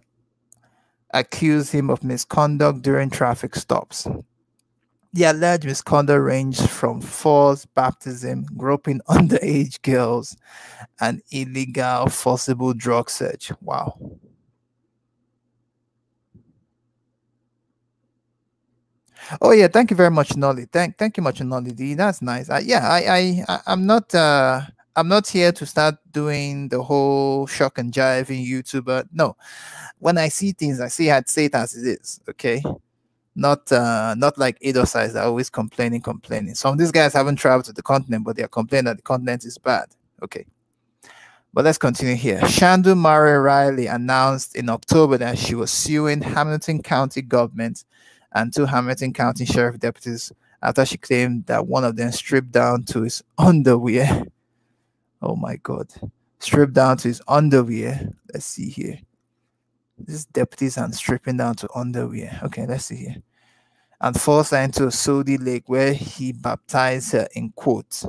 [1.13, 4.08] accuse him of misconduct during traffic stops.
[5.13, 10.36] The alleged misconduct ranged from false baptism, groping underage girls,
[10.99, 13.52] and illegal forcible drug search.
[13.62, 13.99] Wow.
[19.41, 20.65] Oh yeah, thank you very much, Nolly.
[20.65, 21.93] Thank, thank you much, Nolly D.
[21.93, 22.49] That's nice.
[22.63, 24.13] Yeah, I, I, I'm not.
[24.13, 24.62] Uh,
[24.96, 29.08] I'm not here to start doing the whole shock and jiving YouTuber.
[29.12, 29.36] No,
[30.00, 32.20] when I see things, I see I'd say it as it is.
[32.30, 32.62] Okay,
[33.36, 36.56] not uh, not like Edo size that always complaining, complaining.
[36.56, 39.46] Some of these guys haven't traveled to the continent, but they're complaining that the continent
[39.46, 39.88] is bad.
[40.22, 40.46] Okay.
[41.54, 42.40] But let's continue here.
[42.42, 47.86] Shandle Marie Riley announced in October that she was suing Hamilton County government
[48.34, 50.32] and two Hamilton County sheriff deputies
[50.64, 54.24] after she claimed that one of them stripped down to his underwear.
[55.24, 55.88] Oh my God.
[56.40, 58.10] Stripped down to his underwear.
[58.34, 59.00] Let's see here.
[59.98, 62.42] This deputies and stripping down to underwear.
[62.44, 63.16] Okay, let's see here.
[64.02, 68.06] And forced her into a Soddy Lake where he baptized her in quotes.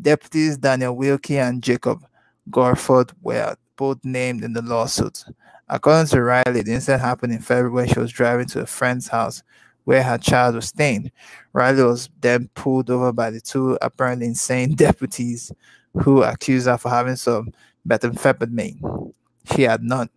[0.00, 2.02] Deputies Daniel Wilkey and Jacob
[2.48, 5.24] Goforth were both named in the lawsuit.
[5.68, 9.42] According to Riley, the incident happened in February she was driving to a friend's house
[9.84, 11.12] where her child was staying.
[11.52, 15.52] Riley was then pulled over by the two apparently insane deputies
[15.94, 17.52] who accused her for having some
[17.86, 19.12] methamphetamine.
[19.54, 20.10] She had none.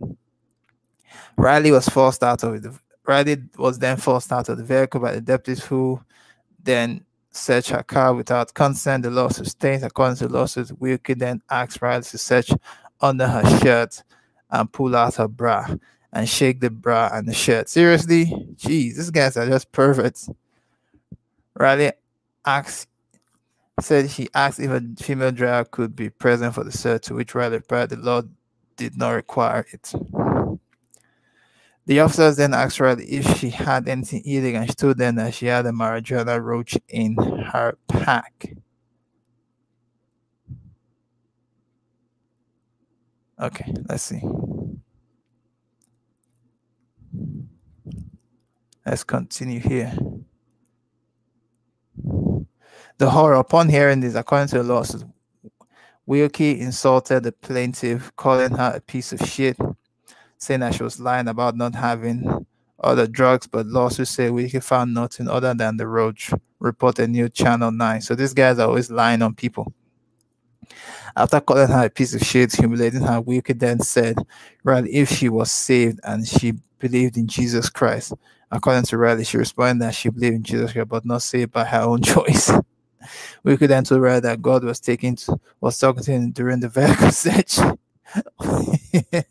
[1.38, 5.14] Riley was forced out of the Riley was then forced out of the vehicle by
[5.14, 6.02] the deputies who
[6.64, 9.04] then searched her car without consent.
[9.04, 12.52] The lawsuit states, according to the lawsuit, Wilkey then asked Riley to search
[13.02, 14.04] under her shirt
[14.52, 15.68] and pull out her bra
[16.14, 17.68] and shake the bra and the shirt.
[17.68, 18.26] Seriously?
[18.56, 20.30] Jeez, these guys are just perfect.
[21.56, 21.92] Riley
[22.46, 22.88] asked
[23.80, 27.36] said he asked if a female driver could be present for the search, to which
[27.36, 28.22] Riley replied the law
[28.78, 29.94] did not require it.
[31.86, 35.34] The officers then asked her if she had anything illegal, and she told them that
[35.34, 38.54] she had a marijuana roach in her pack.
[43.40, 44.22] Okay, let's see.
[48.86, 49.94] Let's continue here.
[53.04, 55.04] The horror upon hearing this, according to the lawsuit,
[56.08, 59.58] Wilkey insulted the plaintiff, calling her a piece of shit
[60.38, 62.46] saying that she was lying about not having
[62.82, 67.74] other drugs, but lawsuit say Wilkey found nothing other than the roach reported new channel
[67.74, 69.74] 9 so these guys are always lying on people.
[71.18, 74.16] After calling her a piece of shit humiliating her Wilkey then said
[74.63, 78.13] riley if she was saved and she believed in jesus christ
[78.50, 81.66] according to riley she responded that she believed in jesus christ but not saved by
[81.66, 82.50] her own choice
[83.44, 87.12] Then told riley that god was taking to, was talking to him during the vehicle
[87.12, 87.60] search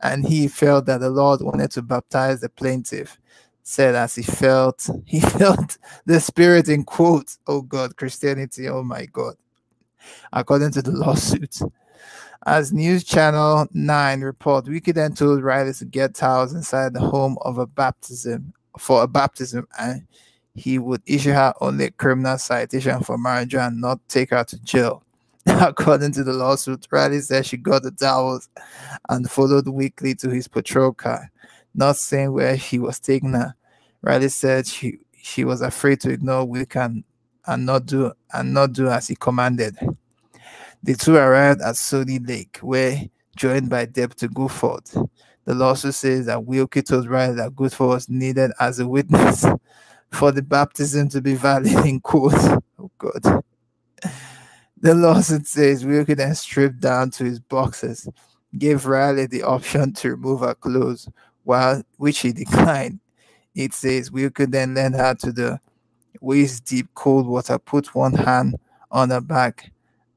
[0.00, 3.18] and he felt that the Lord wanted to baptize the plaintiff.
[3.62, 7.38] Said as he felt, he felt the spirit in quotes.
[7.46, 9.34] Oh God, Christianity, oh my God.
[10.32, 11.58] According to the lawsuit.
[12.46, 17.36] As News Channel 9 report, Wilkey then told Riley to get towels inside the home
[17.42, 20.06] of a baptism for a baptism and
[20.56, 24.58] he would issue her only a criminal citation for marijuana and not take her to
[24.64, 25.02] jail.
[25.46, 28.48] According to the lawsuit, Riley said she got the towels
[29.08, 31.30] and followed Wilkey to his patrol car,
[31.74, 33.54] not saying where he was taking her.
[34.02, 37.04] Riley said she she was afraid to ignore Wilkey and,
[37.46, 39.76] and not do and not do as he commanded.
[40.82, 43.02] The two arrived at Soddy Lake, where
[43.36, 45.08] joined by Deputy Goforth.
[45.44, 49.44] The lawsuit says that Wilkey told Riley that Goforth was needed as a witness
[50.12, 52.34] for the baptism to be valid in court.
[52.78, 53.42] Oh God.
[54.78, 58.08] The lawsuit says Wilkey then stripped down to his boxers,
[58.58, 61.08] gave Riley the option to remove her clothes,
[61.44, 63.00] while which he declined.
[63.54, 65.60] It says Wilkey then led her to the
[66.20, 68.56] waist deep cold water, put one hand
[68.90, 69.72] on her back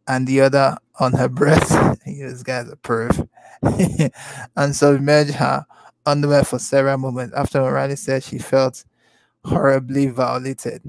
[0.08, 1.71] and the other on her breast.
[2.06, 3.28] this guy's a perv.
[4.56, 5.65] and submerged her
[6.06, 7.34] underwear for several moments.
[7.36, 8.84] After Riley said she felt
[9.43, 10.82] horribly violated.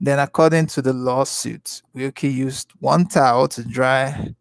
[0.00, 4.34] Then, according to the lawsuit, Wilkey used one towel to dry.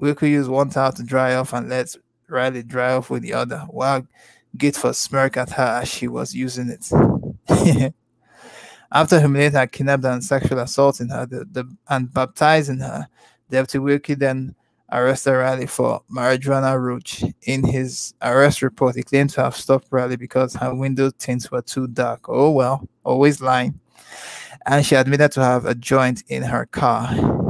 [0.00, 1.94] Wilkey used one towel to dry off and let
[2.28, 4.06] Riley dry off with the other, while
[4.56, 6.90] Gitford smirked at her as she was using it.
[8.90, 13.06] After humiliating her, kidnapping and sexual assaulting her the, the, and baptizing her,
[13.50, 14.54] Deputy Wilkey then
[14.90, 17.24] arrested Riley for marijuana roach.
[17.42, 21.62] In his arrest report, he claimed to have stopped Riley because her window tints were
[21.62, 22.28] too dark.
[22.28, 23.80] Oh well, always lying
[24.68, 27.08] and she admitted to have a joint in her car.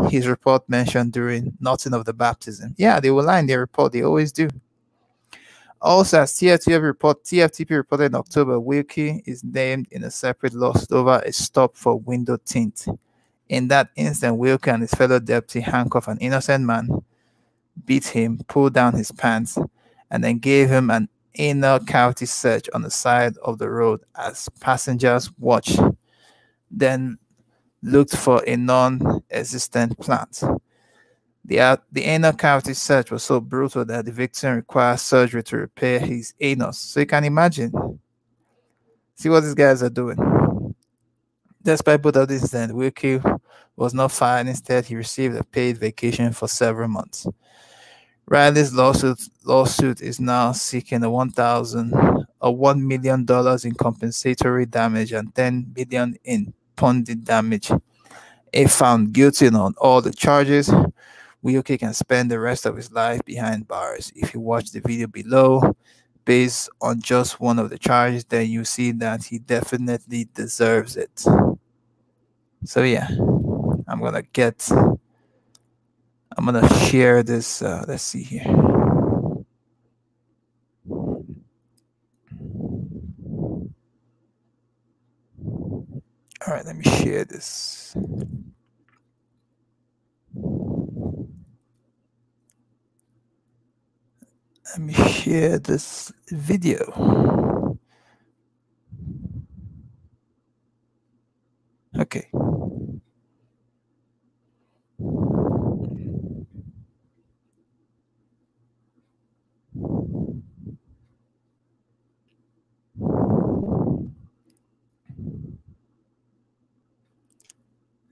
[0.09, 2.75] His report mentioned during nothing of the baptism.
[2.79, 4.49] Yeah, they will lie in their report, they always do.
[5.81, 10.91] Also, as TFTP, report, TFTP reported in October, Wilkey is named in a separate lawsuit
[10.93, 12.87] over a stop for window tint.
[13.49, 16.89] In that instant, Wilkey and his fellow deputy handcuffed an innocent man,
[17.85, 19.59] beat him, pulled down his pants,
[20.11, 24.49] and then gave him an anal cavity search on the side of the road as
[24.61, 25.79] passengers watched
[26.71, 27.19] then
[27.83, 30.43] looked for a non-existent plant.
[31.45, 35.99] The, the anal cavity search was so brutal that the victim required surgery to repair
[35.99, 36.79] his anus.
[36.79, 37.73] So you can imagine.
[39.15, 40.75] See what these guys are doing.
[41.63, 43.41] Despite both of these incidents, Wilkey
[43.77, 44.47] was not fired.
[44.47, 47.27] Instead, he received a paid vacation for several months.
[48.31, 51.95] Riley's lawsuit lawsuit is now seeking a one thousand
[52.43, 57.71] a one million dollars in compensatory damage and ten million in punitive damage.
[58.53, 60.69] If found guilty on all the charges,
[61.43, 64.13] Wilkey can spend the rest of his life behind bars.
[64.15, 65.75] If you watch the video below,
[66.27, 71.25] based on just one of the charges, then you see that he definitely deserves it.
[72.65, 73.09] So yeah,
[73.89, 74.69] I'm gonna get
[76.39, 77.63] I'm gonna share this.
[77.63, 78.45] Uh, let's see here.
[86.47, 87.97] All right, let me share this.
[94.71, 97.77] Let me share this video.
[101.99, 102.31] Okay.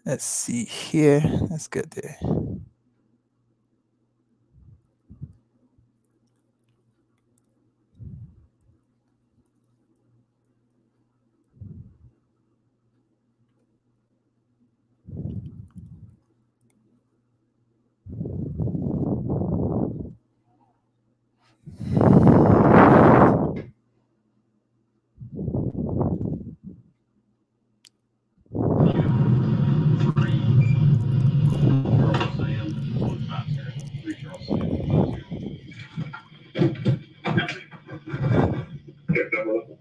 [0.07, 1.21] Let's see here.
[1.51, 2.36] Let's get there.
[39.47, 39.76] work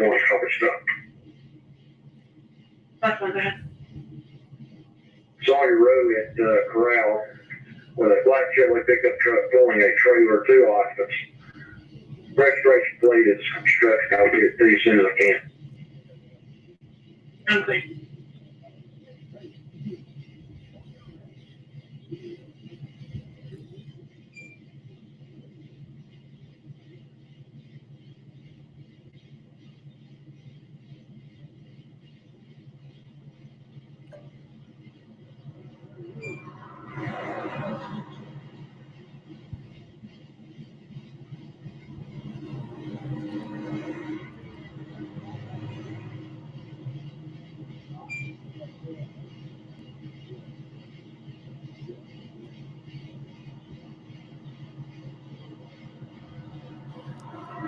[0.00, 0.70] West Point Company stuff.
[3.02, 3.60] That's what that.
[5.44, 7.24] Sawyer Road at uh, Corral
[7.96, 11.14] with a black Chevrolet pickup truck pulling a trailer to occupants.
[12.34, 14.18] Registration plate is construction.
[14.18, 15.55] I'll get it to you as soon as I can.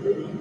[0.00, 0.38] Thank.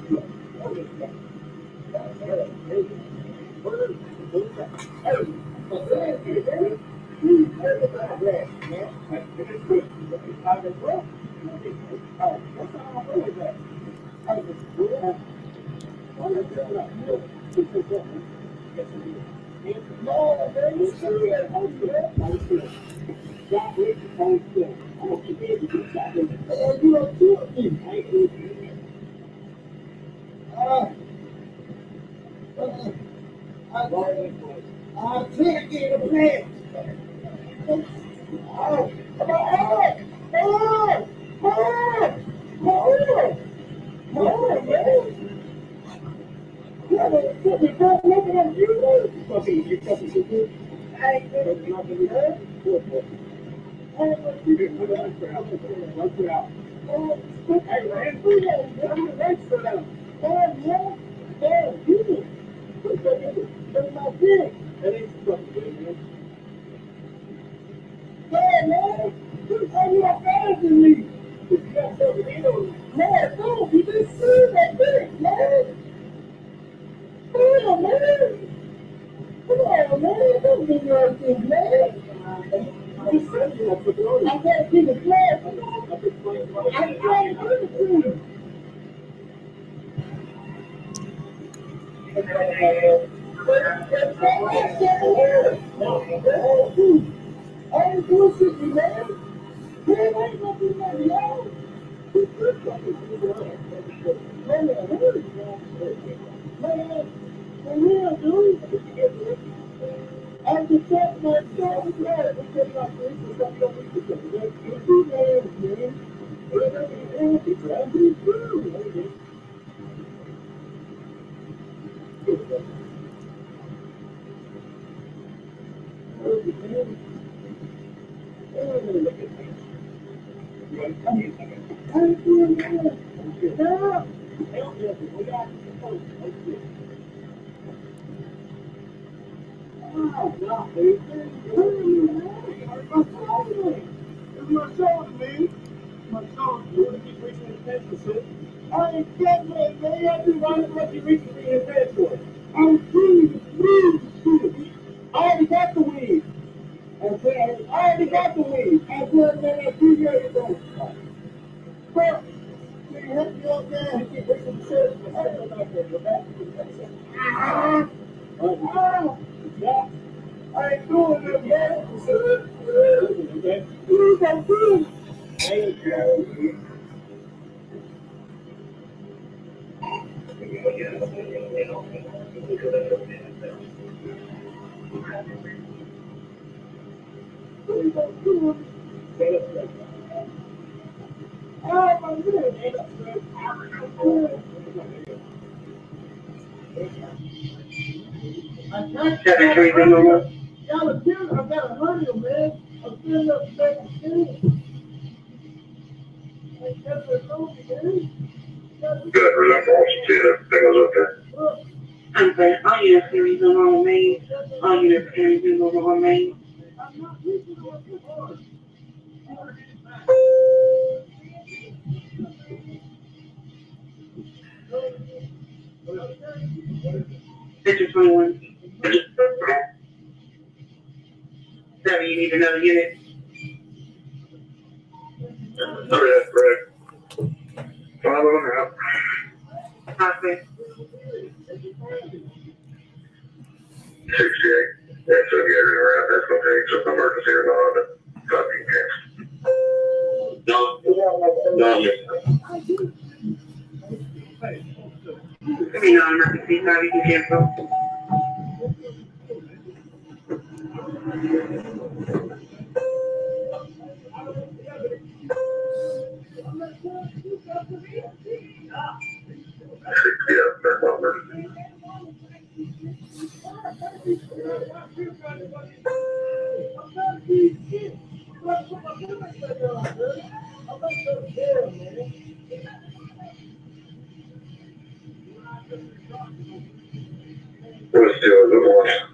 [288.49, 289.06] It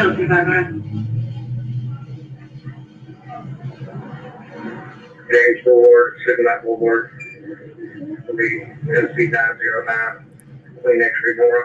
[0.00, 0.80] Five, nine.
[5.30, 5.60] James.
[8.26, 8.48] Will be
[8.86, 10.16] NC nine zero nine,
[10.82, 11.64] Clean X-ray Mora.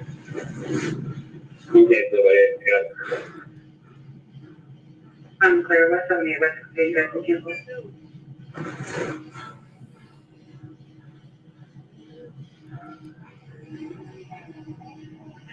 [5.43, 7.51] I'm clear, West Seventy, West, okay, you guys can cancel.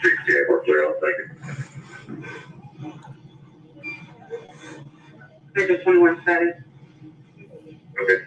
[0.03, 1.29] Sixty-eight, we're clear, I'll take it.
[5.55, 6.65] District twenty-one, seven.
[8.03, 8.21] Okay.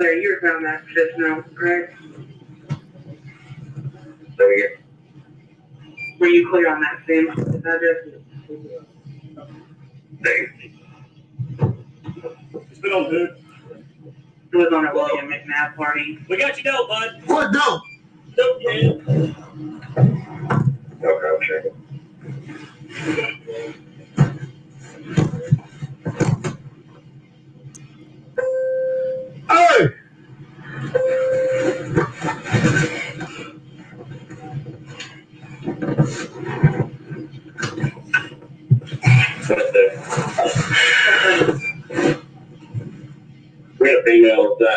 [0.00, 1.94] You found that just now, correct?
[4.36, 4.54] So we
[6.22, 7.96] Were you clear on that same address?
[10.22, 10.52] thanks.
[12.70, 13.44] It's been all good.
[14.52, 16.20] It was on a William McNabb party.
[16.28, 17.22] We got you dope, bud.
[17.26, 17.80] What no?
[18.36, 19.02] Dope, kid.
[21.02, 21.64] Okay, I'll check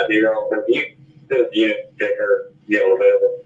[0.07, 0.85] female inside here on, the you,
[1.29, 3.39] the unit, check her, yellow available.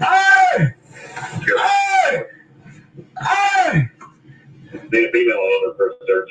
[0.00, 0.68] Hey!
[1.46, 1.58] Sure.
[3.20, 3.88] Hey!
[4.92, 6.30] Need a female owner for a search.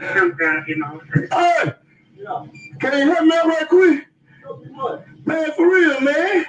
[0.00, 1.00] I'm proud of you, Mom.
[1.14, 1.72] Hey,
[2.16, 2.46] Yeah.
[2.80, 4.06] can you help me out right quick?
[4.70, 5.04] What?
[5.26, 6.44] Man, for real, man.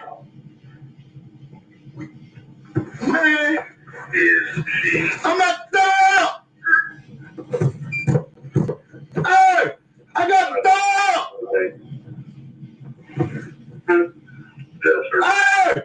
[3.07, 3.57] Man,
[5.25, 6.55] I'm at the door.
[9.25, 9.71] Hey,
[10.15, 11.27] I got the door.
[13.89, 14.13] Um,
[14.83, 15.81] Hey,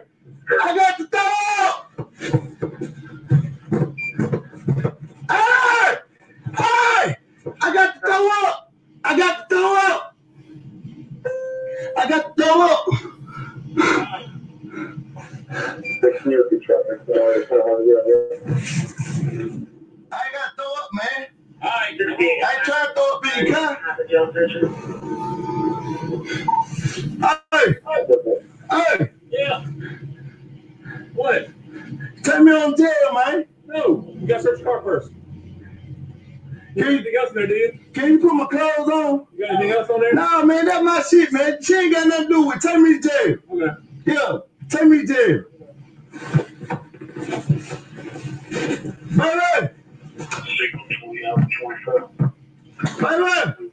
[0.61, 2.01] I got the door.
[5.29, 5.95] Hey,
[6.57, 7.15] hey,
[7.61, 8.71] I got the door up.
[9.05, 10.15] I got the door up.
[11.97, 12.85] I got the door up.
[20.11, 21.27] I ain't got to throw up, man.
[21.61, 22.49] All right, this come being on.
[22.49, 23.77] I ain't trying to throw up in the car.
[23.87, 24.75] have a jail session.
[27.53, 27.75] Hey,
[28.71, 29.65] hey, Yeah.
[31.13, 31.47] What?
[32.23, 33.45] take me on jail, man.
[33.67, 35.11] No, you gotta search the car first.
[36.75, 37.79] You got anything else in there, do you?
[37.93, 39.27] Can you put my clothes on?
[39.33, 40.13] You got anything else on there?
[40.13, 41.57] Nah, man, that's my shit, man.
[41.61, 42.61] She ain't got nothing to do with it.
[42.61, 43.35] Take me to jail.
[43.51, 43.75] Okay.
[44.07, 44.37] Yeah,
[44.69, 45.41] take me to jail.
[49.17, 49.69] Baby,
[50.57, 52.09] Signal twenty out of twenty-four.
[53.01, 53.69] baby.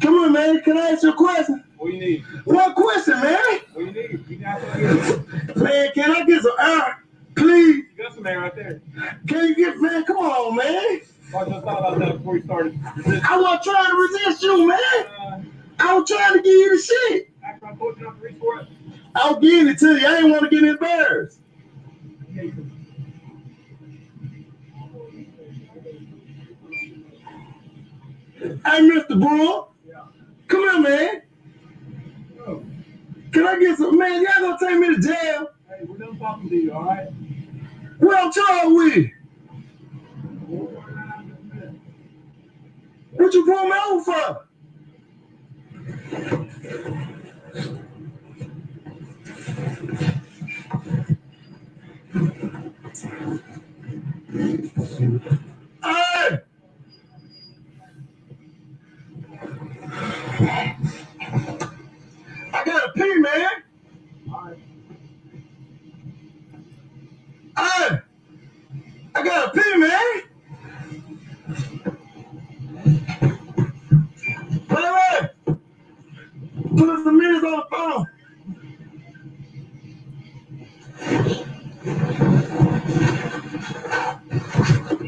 [0.00, 0.60] come on, man.
[0.62, 1.64] Can I ask you a question?
[1.76, 2.24] What do you need?
[2.44, 3.38] One question, man.
[3.72, 4.28] What do you need?
[4.28, 5.54] You.
[5.56, 7.02] Man, can I get some air,
[7.34, 7.76] please?
[7.96, 8.80] You got some air right there.
[9.26, 10.04] Can you get, man?
[10.04, 11.00] Come on, man.
[11.34, 12.78] I just thought about that before you started.
[12.84, 14.78] I was trying to resist you, man.
[15.18, 15.40] Uh,
[15.80, 17.30] I was trying to give you the shit.
[17.44, 18.68] after I told you not to reach for it.
[19.14, 20.06] I was giving it to you.
[20.06, 21.40] I didn't want to get embarrassed.
[22.32, 22.70] You.
[28.64, 29.20] Hey, Mr.
[29.20, 29.66] Brewer.
[30.48, 31.22] Come here, man.
[32.46, 32.64] Oh,
[33.32, 34.22] Can I get some, man?
[34.22, 35.48] Y'all gonna take me to jail?
[35.68, 37.08] hey, we're done talking to you, all right?
[37.98, 39.06] What I'm charged with?
[43.12, 44.46] What you pull me over for?
[52.12, 52.28] Hey!
[62.52, 63.48] I gotta pee, man.
[67.56, 67.98] Hey!
[69.14, 70.22] I gotta pee, man.
[74.68, 74.84] Put
[77.14, 78.06] minutes on the phone.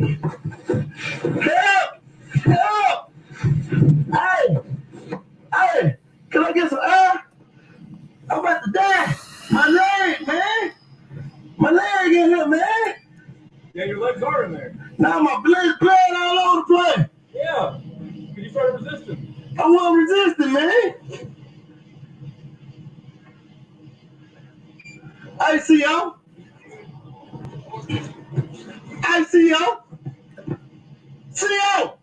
[0.04, 1.90] Help!
[2.44, 3.12] Help!
[4.12, 4.58] Hey!
[5.54, 5.96] Hey!
[6.30, 7.24] Can I get some air?
[8.30, 9.14] I'm about to die.
[9.50, 10.72] My leg, man.
[11.56, 12.94] My leg in here, man.
[13.72, 14.74] Yeah, your legs are in there.
[14.98, 17.08] Now my blood, blood all over the place.
[17.34, 17.78] Yeah.
[18.36, 19.54] You started resisting.
[19.58, 20.94] I wasn't resisting, man.
[25.40, 26.16] I see y'all.
[29.02, 29.83] I see y'all.
[31.34, 31.98] See y'all.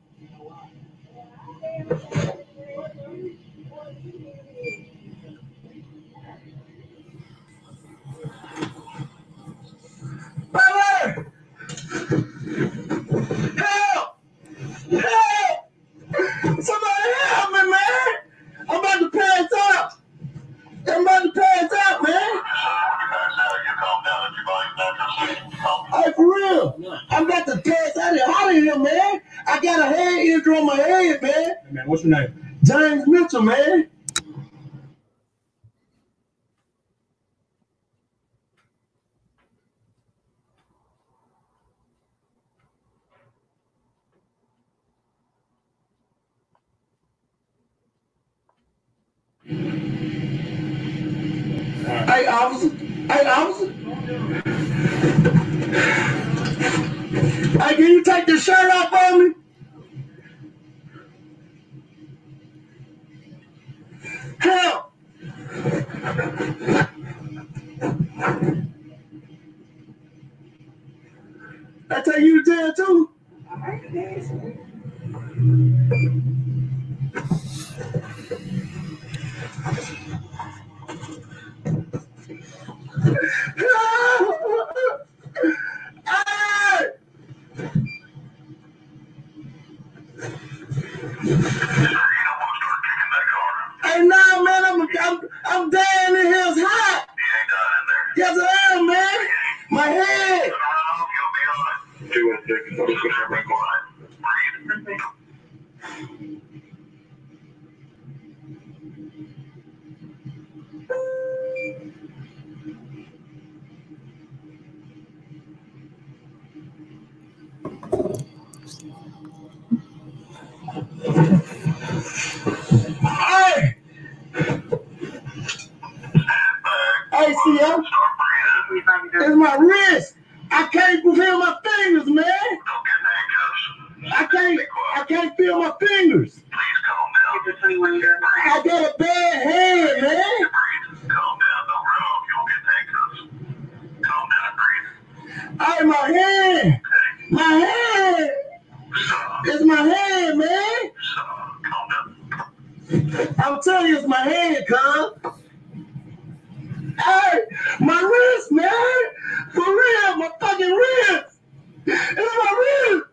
[157.80, 159.50] My wrist, man.
[159.54, 161.40] For real, my fucking wrist.
[161.86, 163.06] It's my wrist.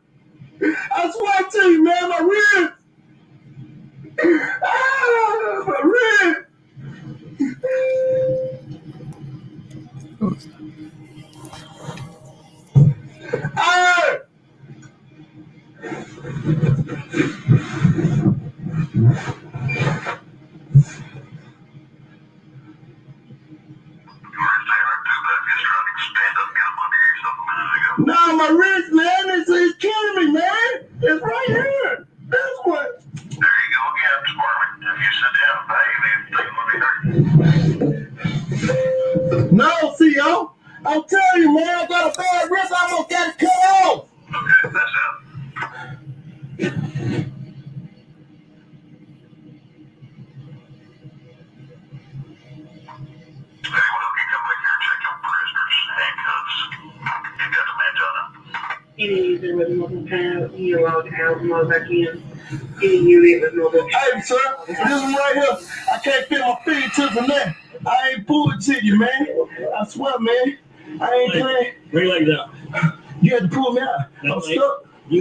[0.93, 2.73] I swear to you, man, my wrist.
[4.63, 6.41] Ah, my wrist.
[13.57, 14.19] Hey!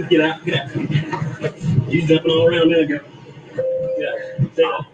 [0.08, 0.44] Get out.
[0.44, 0.74] Get out.
[1.88, 3.00] You jumping all around there, girl.
[3.98, 4.46] Yeah.
[4.52, 4.86] Stay up.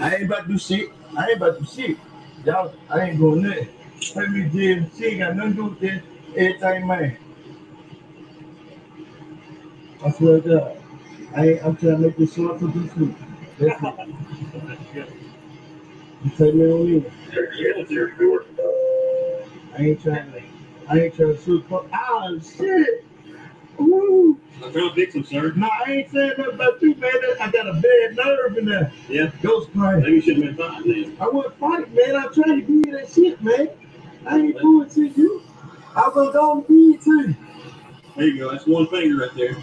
[0.00, 0.90] I ain't about to do shit.
[1.16, 1.96] I ain't about to do shit.
[2.44, 3.68] Y'all, I ain't going there.
[4.14, 4.90] Let me Jim.
[4.96, 6.02] She ain't got nothing to do with this.
[6.36, 7.16] Everything, man.
[10.04, 10.76] I swear to God.
[11.36, 13.16] I I'm trying to make this short for this week.
[13.58, 15.10] That's it.
[16.24, 17.06] You take me on in.
[19.76, 20.42] I ain't trying to.
[20.88, 21.64] I ain't trying to shoot.
[21.70, 23.04] Oh shit!
[23.80, 24.40] Ooh.
[24.62, 25.52] I'm trying to fix him, sir.
[25.52, 27.12] No, I ain't saying nothing about you, man.
[27.40, 28.92] I got a bad nerve in there.
[29.08, 29.30] Yeah.
[29.42, 30.00] Ghost crying.
[30.00, 31.16] Maybe you should have been fine then.
[31.20, 32.16] I wasn't fighting, man.
[32.16, 33.68] I'm trying to give you that shit, man.
[34.26, 35.42] I ain't doing to you.
[35.94, 37.36] I was gonna give it to you.
[38.16, 38.50] There you go.
[38.50, 39.56] That's one finger right there.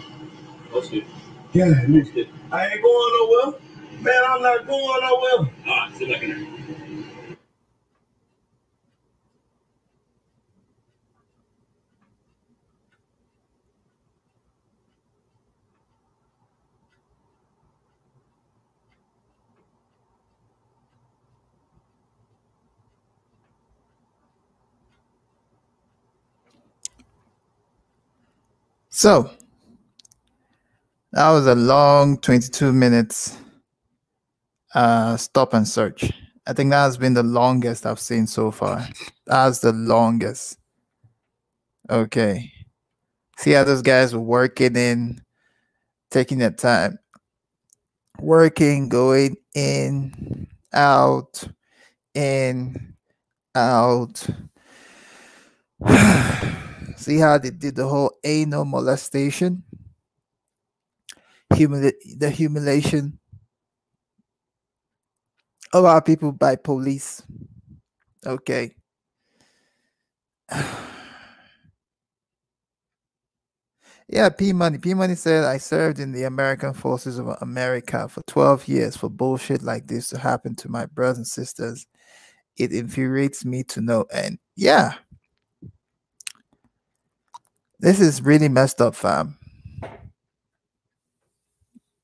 [0.72, 1.04] Oh, That's it.
[1.52, 2.28] Yeah, oh, That's it.
[2.50, 3.60] I ain't going nowhere.
[4.00, 5.52] Man, I'm not going nowhere.
[5.66, 6.85] All right, sit back in there.
[28.96, 29.30] So
[31.12, 33.36] that was a long 22 minutes
[34.74, 36.10] uh, stop and search.
[36.46, 38.88] I think that has been the longest I've seen so far.
[39.26, 40.56] That's the longest.
[41.90, 42.50] Okay.
[43.36, 45.20] See how those guys were working in,
[46.10, 46.98] taking their time,
[48.18, 51.46] working, going in, out,
[52.14, 52.94] in,
[53.54, 54.26] out.
[57.06, 59.62] See how they did the whole anal molestation,
[61.52, 63.20] Humili- the humiliation
[65.72, 67.22] of our people by police.
[68.26, 68.74] Okay.
[74.08, 74.78] Yeah, P Money.
[74.78, 79.08] P Money said, I served in the American Forces of America for 12 years for
[79.08, 81.86] bullshit like this to happen to my brothers and sisters.
[82.56, 84.38] It infuriates me to no end.
[84.56, 84.94] Yeah.
[87.78, 89.38] This is really messed up, fam.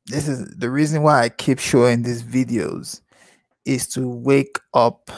[0.06, 3.00] This is the reason why I keep showing these videos
[3.64, 5.10] is to wake up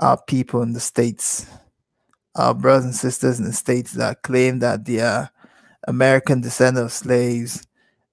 [0.00, 1.46] our people in the states,
[2.34, 5.30] our brothers and sisters in the states that claim that they are
[5.88, 7.66] American descendant of slaves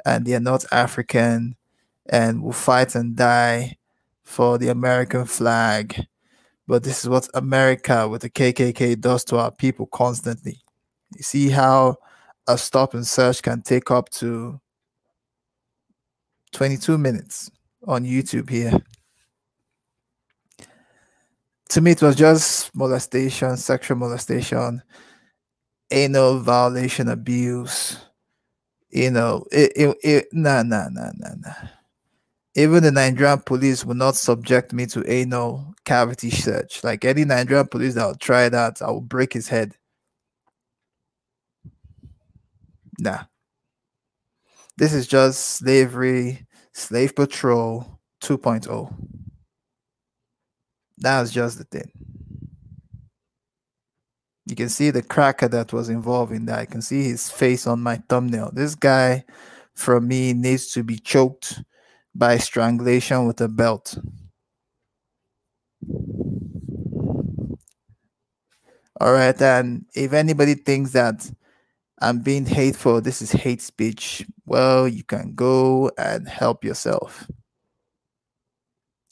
[0.06, 1.56] and they are not African
[2.08, 3.78] and will fight and die
[4.24, 6.08] for the American flag
[6.68, 10.62] But this is what America with the KKK does to our people constantly.
[11.16, 11.98] You see how
[12.48, 14.60] a stop and search can take up to
[16.54, 17.52] 22 minutes
[17.86, 18.74] on YouTube here.
[21.70, 24.82] To me, it was just molestation, sexual molestation,
[25.92, 27.98] anal violation, abuse.
[28.90, 31.68] You know, it, it, it nah, nah, nah, nah, nah.
[32.56, 36.84] Even the Nigerian police will not subject me to anal cavity search.
[36.84, 39.76] Like any Nigerian police that will try that, I will break his head.
[43.00, 43.26] Nah.
[44.78, 48.94] This is just slavery, slave patrol 2.0.
[50.98, 51.92] That's just the thing.
[54.46, 56.60] You can see the cracker that was involved in that.
[56.60, 58.52] I can see his face on my thumbnail.
[58.54, 59.26] This guy,
[59.74, 61.62] from me, needs to be choked
[62.16, 63.98] by strangulation with a belt.
[69.00, 71.30] All right, and if anybody thinks that
[72.00, 77.30] I'm being hateful, this is hate speech, well, you can go and help yourself.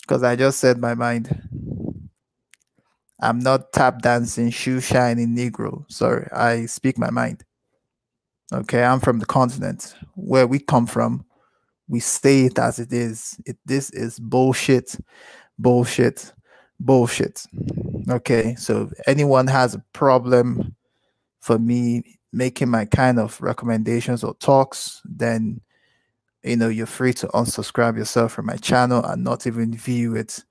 [0.01, 1.41] Because I just said my mind.
[3.19, 5.89] I'm not tap dancing, shoe shining Negro.
[5.91, 7.43] Sorry, I speak my mind.
[8.53, 11.25] Okay, I'm from the continent where we come from.
[11.87, 13.39] We say it as it is.
[13.45, 14.95] It, this is bullshit,
[15.57, 16.33] bullshit,
[16.79, 17.45] bullshit.
[18.09, 20.75] Okay, so if anyone has a problem
[21.41, 25.61] for me making my kind of recommendations or talks, then
[26.43, 30.43] you know you're free to unsubscribe yourself from my channel and not even view it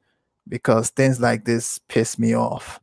[0.49, 2.80] because things like this piss me off.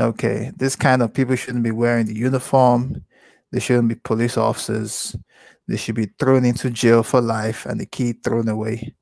[0.00, 3.04] Okay, this kind of people shouldn't be wearing the uniform.
[3.50, 5.16] They shouldn't be police officers.
[5.66, 8.94] They should be thrown into jail for life and the key thrown away.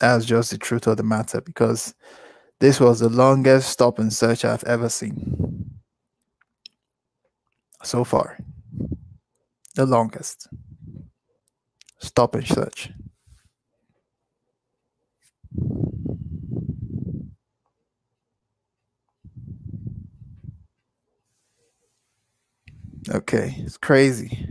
[0.00, 1.94] That's just the truth of the matter because
[2.60, 5.80] this was the longest stop and search I've ever seen.
[7.82, 8.38] So far.
[9.74, 10.48] The longest
[11.98, 12.90] stop and search.
[23.10, 24.48] Okay, it's crazy.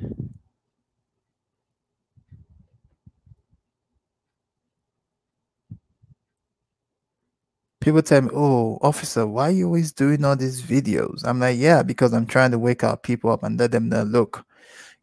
[7.84, 11.58] People tell me, "Oh, officer, why are you always doing all these videos?" I'm like,
[11.60, 14.46] "Yeah, because I'm trying to wake our people up and let them know, look,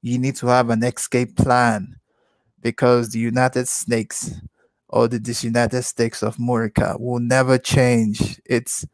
[0.02, 1.96] you need to have an escape plan
[2.62, 4.32] because the United Snakes
[4.88, 8.86] or the Disunited States of America will never change its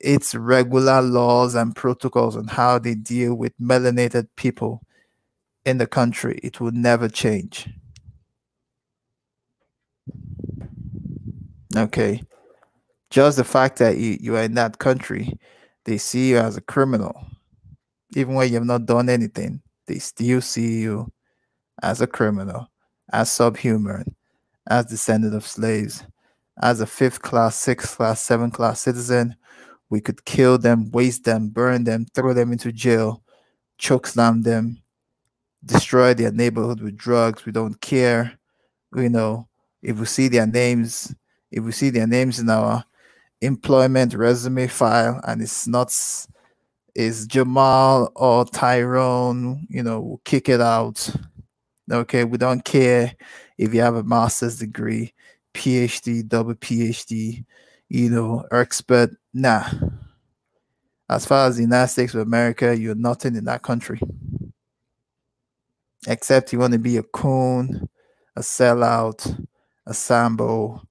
[0.00, 4.82] its regular laws and protocols on how they deal with melanated people
[5.66, 6.40] in the country.
[6.42, 7.68] It will never change.
[11.76, 12.22] Okay.
[13.10, 15.38] Just the fact that you, you are in that country,
[15.84, 17.26] they see you as a criminal.
[18.14, 21.12] Even when you have not done anything, they still see you
[21.82, 22.68] as a criminal
[23.12, 24.14] as subhuman,
[24.68, 26.04] as descendant of slaves,
[26.60, 29.36] as a fifth class, sixth class, seventh class citizen.
[29.88, 33.22] We could kill them, waste them, burn them, throw them into jail,
[33.78, 34.82] choke slam them,
[35.64, 37.46] destroy their neighborhood with drugs.
[37.46, 38.38] We don't care.
[38.94, 39.48] You know,
[39.82, 41.14] if we see their names,
[41.50, 42.84] if we see their names in our
[43.40, 45.92] employment resume file and it's not
[46.96, 51.14] is Jamal or Tyrone, you know, we'll kick it out.
[51.92, 53.14] Okay, we don't care
[53.58, 55.12] if you have a master's degree,
[55.54, 57.44] PhD, double PhD,
[57.88, 59.10] you know, expert.
[59.32, 59.68] Nah.
[61.08, 64.00] As far as the United States of America, you're nothing in that country.
[66.08, 67.88] Except you want to be a coon,
[68.34, 69.46] a sellout,
[69.86, 70.82] a sambo,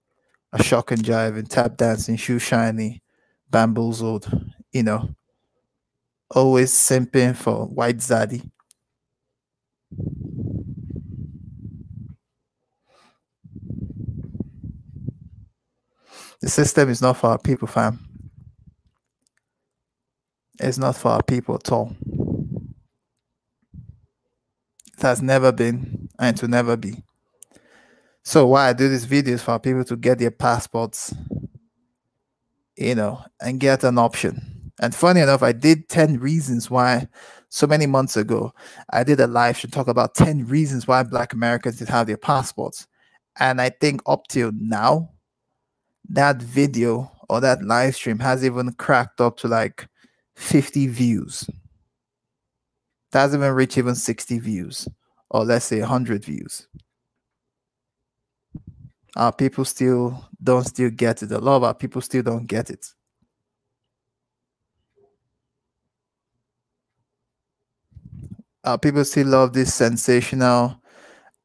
[0.56, 3.04] a shock and jive, and tap dancing, shoe shiny,
[3.52, 4.26] bamboozled,
[4.72, 5.10] you know,
[6.32, 8.50] always simping for white zaddy.
[16.40, 18.00] The system is not for our people, fam.
[20.60, 21.96] It's not for our people at all.
[24.98, 27.04] It has never been and to never be.
[28.26, 31.14] So why I do these videos for people to get their passports,
[32.76, 34.72] you know, and get an option.
[34.82, 37.08] And funny enough, I did 10 reasons why
[37.50, 38.52] so many months ago.
[38.90, 42.18] I did a live to talk about 10 reasons why black Americans did have their
[42.18, 42.88] passports.
[43.40, 45.12] And I think up till now,
[46.10, 49.88] that video or that live stream has even cracked up to like
[50.36, 51.48] 50 views.
[53.14, 54.90] Hasn't even reached even 60 views,
[55.30, 56.68] or let's say 100 views.
[59.16, 61.32] Our people still don't still get it.
[61.32, 62.94] A lot of our people still don't get it.
[68.66, 70.82] Our people still love this sensational,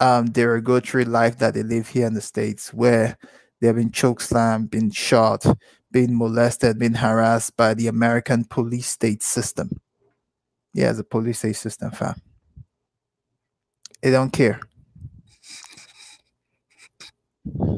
[0.00, 3.18] um, derogatory life that they live here in the States, where
[3.60, 5.44] they've been chokeslammed, been shot,
[5.92, 9.70] been molested, been harassed by the American police state system.
[10.72, 12.20] Yeah, the police state system, fam.
[14.02, 14.60] They don't care.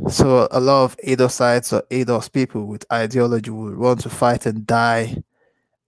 [0.09, 4.67] So a lot of ADOSites or ADOS people with ideology would want to fight and
[4.67, 5.17] die.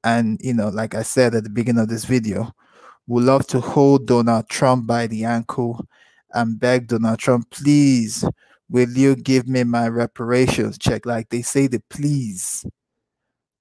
[0.04, 2.52] And you know, like I said at the beginning of this video,
[3.06, 5.86] would love to hold Donald Trump by the ankle
[6.32, 8.24] and beg Donald Trump, please,
[8.68, 11.06] will you give me my reparations check?
[11.06, 12.64] Like they say the please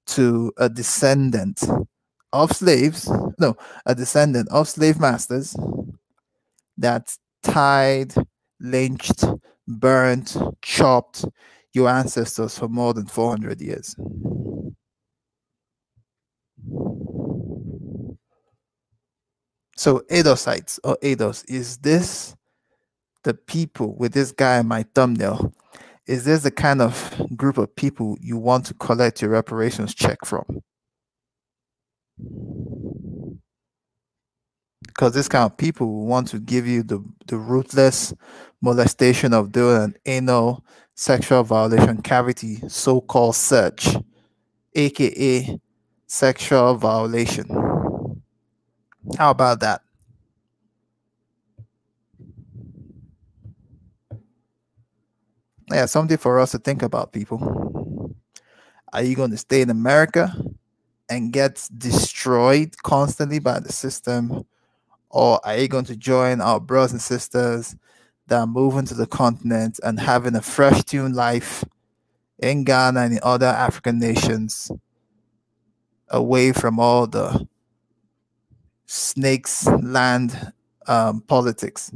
[0.07, 1.63] to a descendant
[2.33, 5.55] of slaves, no, a descendant of slave masters
[6.77, 8.13] that tied,
[8.59, 9.23] lynched,
[9.67, 11.25] burnt, chopped
[11.73, 13.95] your ancestors for more than 400 years.
[19.75, 22.35] So ADOSites or Edos, is this
[23.23, 25.53] the people with this guy in my thumbnail?
[26.05, 30.19] Is this the kind of group of people you want to collect your reparations check
[30.25, 30.61] from?
[34.87, 38.13] Because this kind of people want to give you the, the ruthless
[38.61, 40.63] molestation of doing an anal
[40.95, 43.95] sexual violation cavity so-called search,
[44.75, 45.59] aka
[46.07, 47.47] sexual violation.
[49.17, 49.81] How about that?
[55.71, 58.15] Yeah, something for us to think about, people.
[58.91, 60.31] Are you going to stay in America
[61.09, 64.45] and get destroyed constantly by the system?
[65.13, 67.75] Or are you going to join our brothers and sisters
[68.27, 71.63] that are moving to the continent and having a fresh tune life
[72.39, 74.71] in Ghana and in other African nations
[76.09, 77.47] away from all the
[78.87, 80.51] snakes land
[80.87, 81.91] um, politics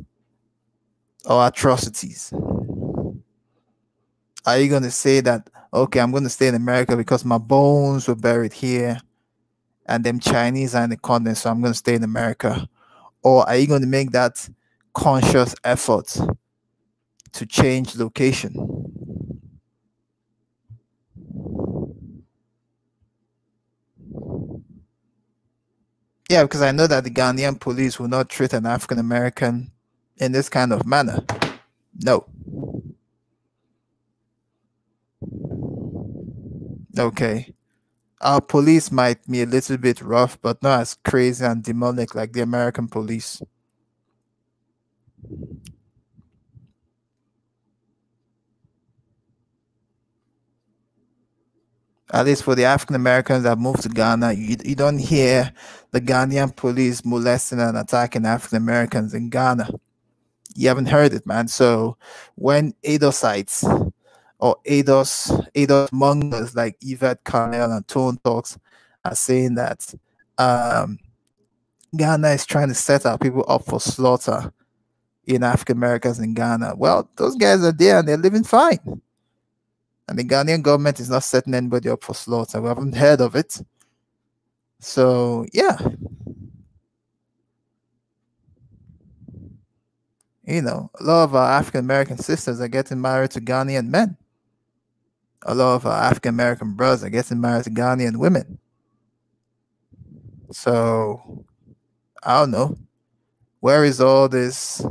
[1.26, 2.32] or atrocities?
[4.46, 7.40] Are you going to say that, okay, I'm going to stay in America because my
[7.40, 9.00] bones were buried here
[9.88, 12.70] and them Chinese are in the continent, so I'm going to stay in America?
[13.28, 14.48] Or are you going to make that
[14.94, 16.16] conscious effort
[17.34, 18.54] to change location?
[26.30, 29.72] Yeah, because I know that the Ghanaian police will not treat an African American
[30.16, 31.20] in this kind of manner.
[32.02, 32.26] No.
[36.98, 37.57] Okay.
[38.22, 42.34] Our police might be a little bit rough, but not as crazy and demonic like
[42.34, 43.42] the American police.
[52.12, 55.52] At least for the African Americans that moved to Ghana, you, you don't hear
[55.92, 59.70] the Ghanaian police molesting and attacking African Americans in Ghana.
[60.56, 61.50] You haven't heard it, man.
[61.50, 61.98] So
[62.36, 63.92] when ADOSites
[64.40, 68.58] or ADOS, ADOS mongers like Yvette Carnell and Tone Talks
[69.04, 69.94] are saying that
[70.38, 71.00] um,
[71.96, 74.52] Ghana is trying to set our people up for slaughter
[75.26, 76.76] in African Americans in Ghana.
[76.78, 79.02] Well, those guys are there and they're living fine.
[80.08, 82.62] And the Ghanaian government is not setting anybody up for slaughter.
[82.62, 83.60] We haven't heard of it.
[84.80, 85.78] So, yeah.
[90.46, 94.16] You know, a lot of our African American sisters are getting married to Ghanaian men.
[95.44, 98.60] A lot of uh, our African American brothers are getting married to Ghanaian women.
[100.52, 101.46] So,
[102.24, 102.78] I don't know.
[103.60, 104.86] Where is all this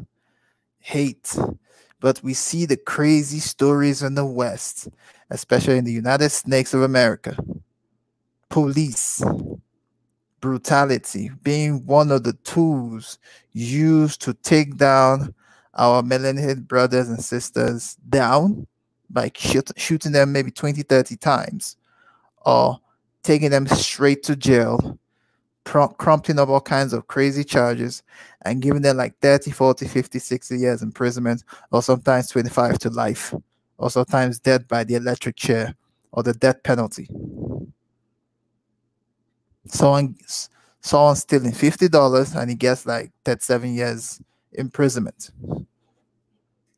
[0.80, 1.36] hate?
[2.00, 4.88] But we see the crazy stories in the West,
[5.30, 7.36] especially in the United States of America.
[8.48, 9.24] Police
[10.40, 13.18] brutality being one of the tools
[13.52, 15.34] used to take down
[15.74, 18.66] our melanated brothers and sisters down
[19.10, 21.76] by shoot, shooting them maybe 20, 30 times
[22.44, 22.78] or
[23.22, 24.98] taking them straight to jail,
[25.64, 28.02] prompting up all kinds of crazy charges
[28.42, 31.42] and giving them like 30, 40, 50, 60 years imprisonment
[31.72, 33.34] or sometimes 25 to life
[33.78, 35.74] or sometimes death by the electric chair
[36.12, 37.08] or the death penalty.
[39.66, 40.16] Someone
[40.80, 44.20] someone stealing fifty dollars and he gets like 37 years
[44.52, 45.30] imprisonment.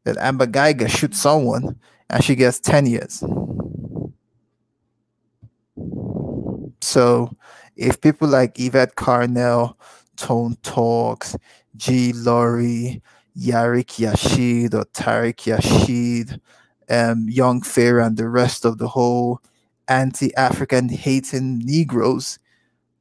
[0.05, 1.79] That Amber Guyger shoots someone
[2.11, 3.23] and she gets 10 years.
[6.81, 7.37] So
[7.77, 9.75] if people like Yvette Carnell,
[10.17, 11.37] Tone Talks,
[11.77, 12.13] G.
[12.13, 13.03] Laurie,
[13.39, 16.41] Yarik Yashid, or Tariq Yashid,
[16.91, 19.41] um, young Fair and the rest of the whole
[19.89, 22.39] anti-African hating Negroes,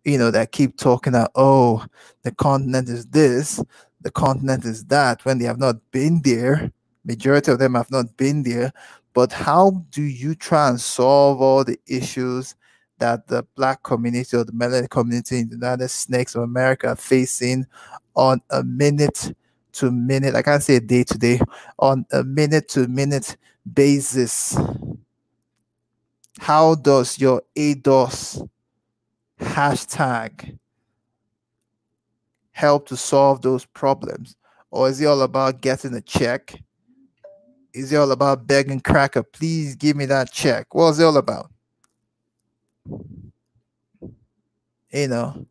[0.04, 1.86] you know, that keep talking that, oh,
[2.24, 3.64] the continent is this,
[4.02, 6.72] the continent is that, when they have not been there.
[7.08, 8.74] Majority of them have not been there.
[9.14, 12.54] But how do you try and solve all the issues
[13.00, 16.96] that the black community or the melanated community in the United States of America are
[16.96, 17.66] facing
[18.16, 19.34] on a minute
[19.74, 21.40] to minute, I can't say day to day,
[21.80, 23.38] on a minute to minute
[23.74, 24.58] basis?
[26.40, 28.48] How does your ADOS
[29.40, 30.58] hashtag
[32.52, 34.36] help to solve those problems?
[34.72, 36.60] Or is it all about getting a check?
[37.78, 40.74] Is it all about begging cracker, please give me that check?
[40.74, 41.52] What's it all about?
[44.92, 45.46] You know,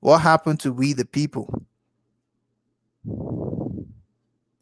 [0.00, 1.66] what happened to we the people?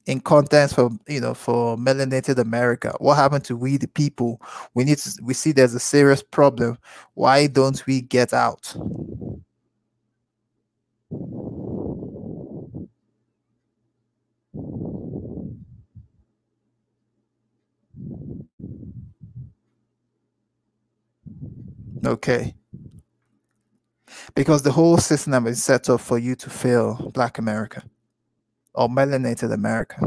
[0.07, 2.95] in context for you know for melanated America.
[2.99, 4.41] What happened to we the people?
[4.75, 6.79] We need to we see there's a serious problem.
[7.15, 8.75] Why don't we get out?
[22.07, 22.55] Okay.
[24.35, 27.83] Because the whole system is set up for you to fail Black America
[28.75, 29.99] or melanated America.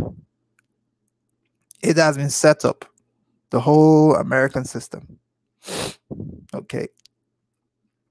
[1.81, 2.85] It has been set up,
[3.49, 5.19] the whole American system.
[6.53, 6.87] Okay.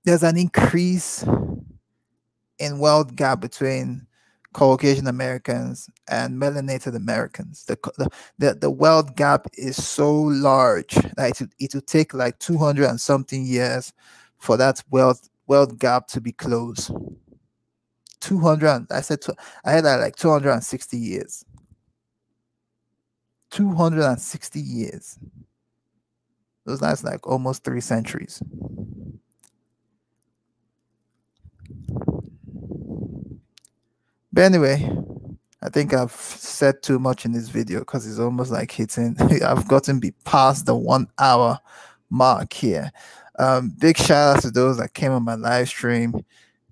[0.05, 1.25] There's an increase
[2.59, 4.07] in wealth gap between
[4.55, 7.65] Caucasian Americans and melanated Americans.
[7.67, 12.89] The, the, the, wealth gap is so large that it, it will take like 200
[12.89, 13.93] and something years
[14.39, 16.91] for that wealth wealth gap to be closed.
[18.21, 19.21] 200 i said
[19.65, 21.45] i had like 260 years
[23.51, 25.19] 260 years
[26.67, 28.43] those that's like almost three centuries
[34.39, 34.89] but anyway
[35.63, 39.67] i think i've said too much in this video because it's almost like hitting i've
[39.67, 41.59] gotten be past the one hour
[42.09, 42.93] mark here
[43.41, 46.15] um big shout out to those that came on my live stream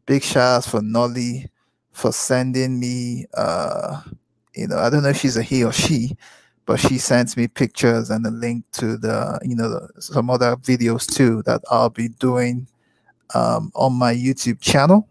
[0.07, 1.51] big shout outs for Nolly
[1.91, 4.01] for sending me uh
[4.57, 6.17] you know, I don't know if she's a he or she,
[6.65, 11.07] but she sends me pictures and a link to the, you know, some other videos
[11.07, 12.67] too that I'll be doing
[13.35, 15.07] um, on my YouTube channel.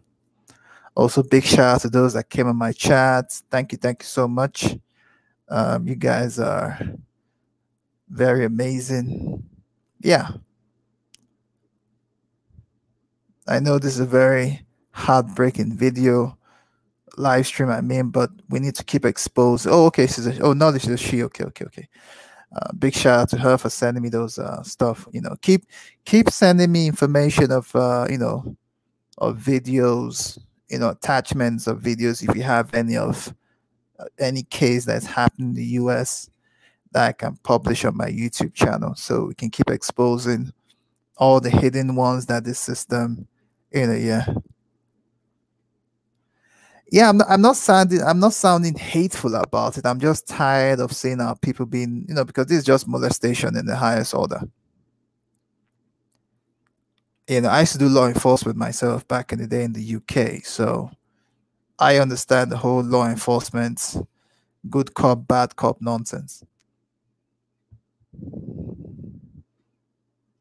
[0.96, 3.32] Also, big shout out to those that came on my chat.
[3.52, 4.78] Thank you, thank you so much.
[5.50, 6.80] Um, you guys are
[8.10, 9.44] very amazing.
[10.02, 10.30] Yeah.
[13.48, 16.38] I know this is a very heartbreaking video
[17.18, 19.68] live stream I mean, but we need to keep exposed.
[19.68, 21.24] Oh, okay, she's a, oh no, this is a she.
[21.24, 21.88] Okay, okay, okay.
[22.56, 25.08] Uh, big shout out to her for sending me those uh, stuff.
[25.12, 25.66] You know, keep
[26.06, 28.56] keep sending me information of uh, you know
[29.18, 30.40] of videos,
[30.70, 33.34] you know, attachments of videos if you have any of
[34.00, 36.30] uh, any case that's happened in the U.S.
[36.92, 40.52] that I can publish on my YouTube channel, so we can keep exposing
[41.18, 43.28] all the hidden ones that this system,
[43.72, 44.26] you know, yeah
[46.92, 49.86] yeah, I'm not, I'm not sounding I'm not sounding hateful about it.
[49.86, 53.58] I'm just tired of seeing our people being, you know, because this is just molestation
[53.58, 54.42] in the highest order.
[57.28, 59.96] You know, I used to do law enforcement myself back in the day in the
[59.96, 60.92] UK, so
[61.80, 63.98] I understand the whole law enforcement
[64.70, 66.44] good cop, bad cop nonsense.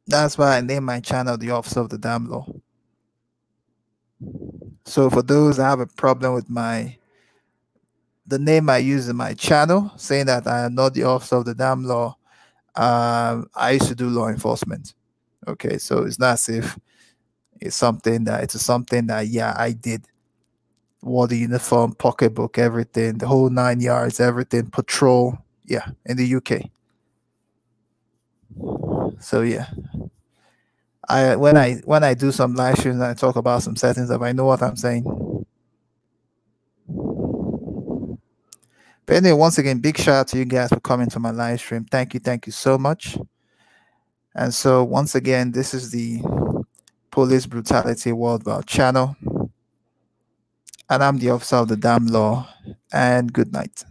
[0.07, 2.47] That's why I named my channel the Officer of the Damn Law.
[4.85, 6.97] So for those that have a problem with my
[8.27, 11.45] the name I use in my channel, saying that I am not the officer of
[11.45, 12.17] the damn law,
[12.75, 14.95] um, I used to do law enforcement.
[15.47, 16.79] Okay, so it's not as if
[17.61, 20.07] it's something that it's something that yeah I did.
[21.03, 26.71] Wore the uniform, pocketbook, everything, the whole nine yards, everything, patrol, yeah, in the UK.
[29.21, 29.67] So yeah,
[31.09, 34.11] I when I when I do some live streams and I talk about some settings
[34.11, 35.05] if I know what I'm saying.
[39.07, 41.61] But anyway, once again, big shout out to you guys for coming to my live
[41.61, 41.85] stream.
[41.85, 43.19] Thank you, thank you so much.
[44.35, 46.21] And so once again, this is the
[47.11, 49.17] Police Brutality Worldwide channel.
[50.91, 52.49] And I'm the officer of the damn law.
[52.93, 53.85] And good night.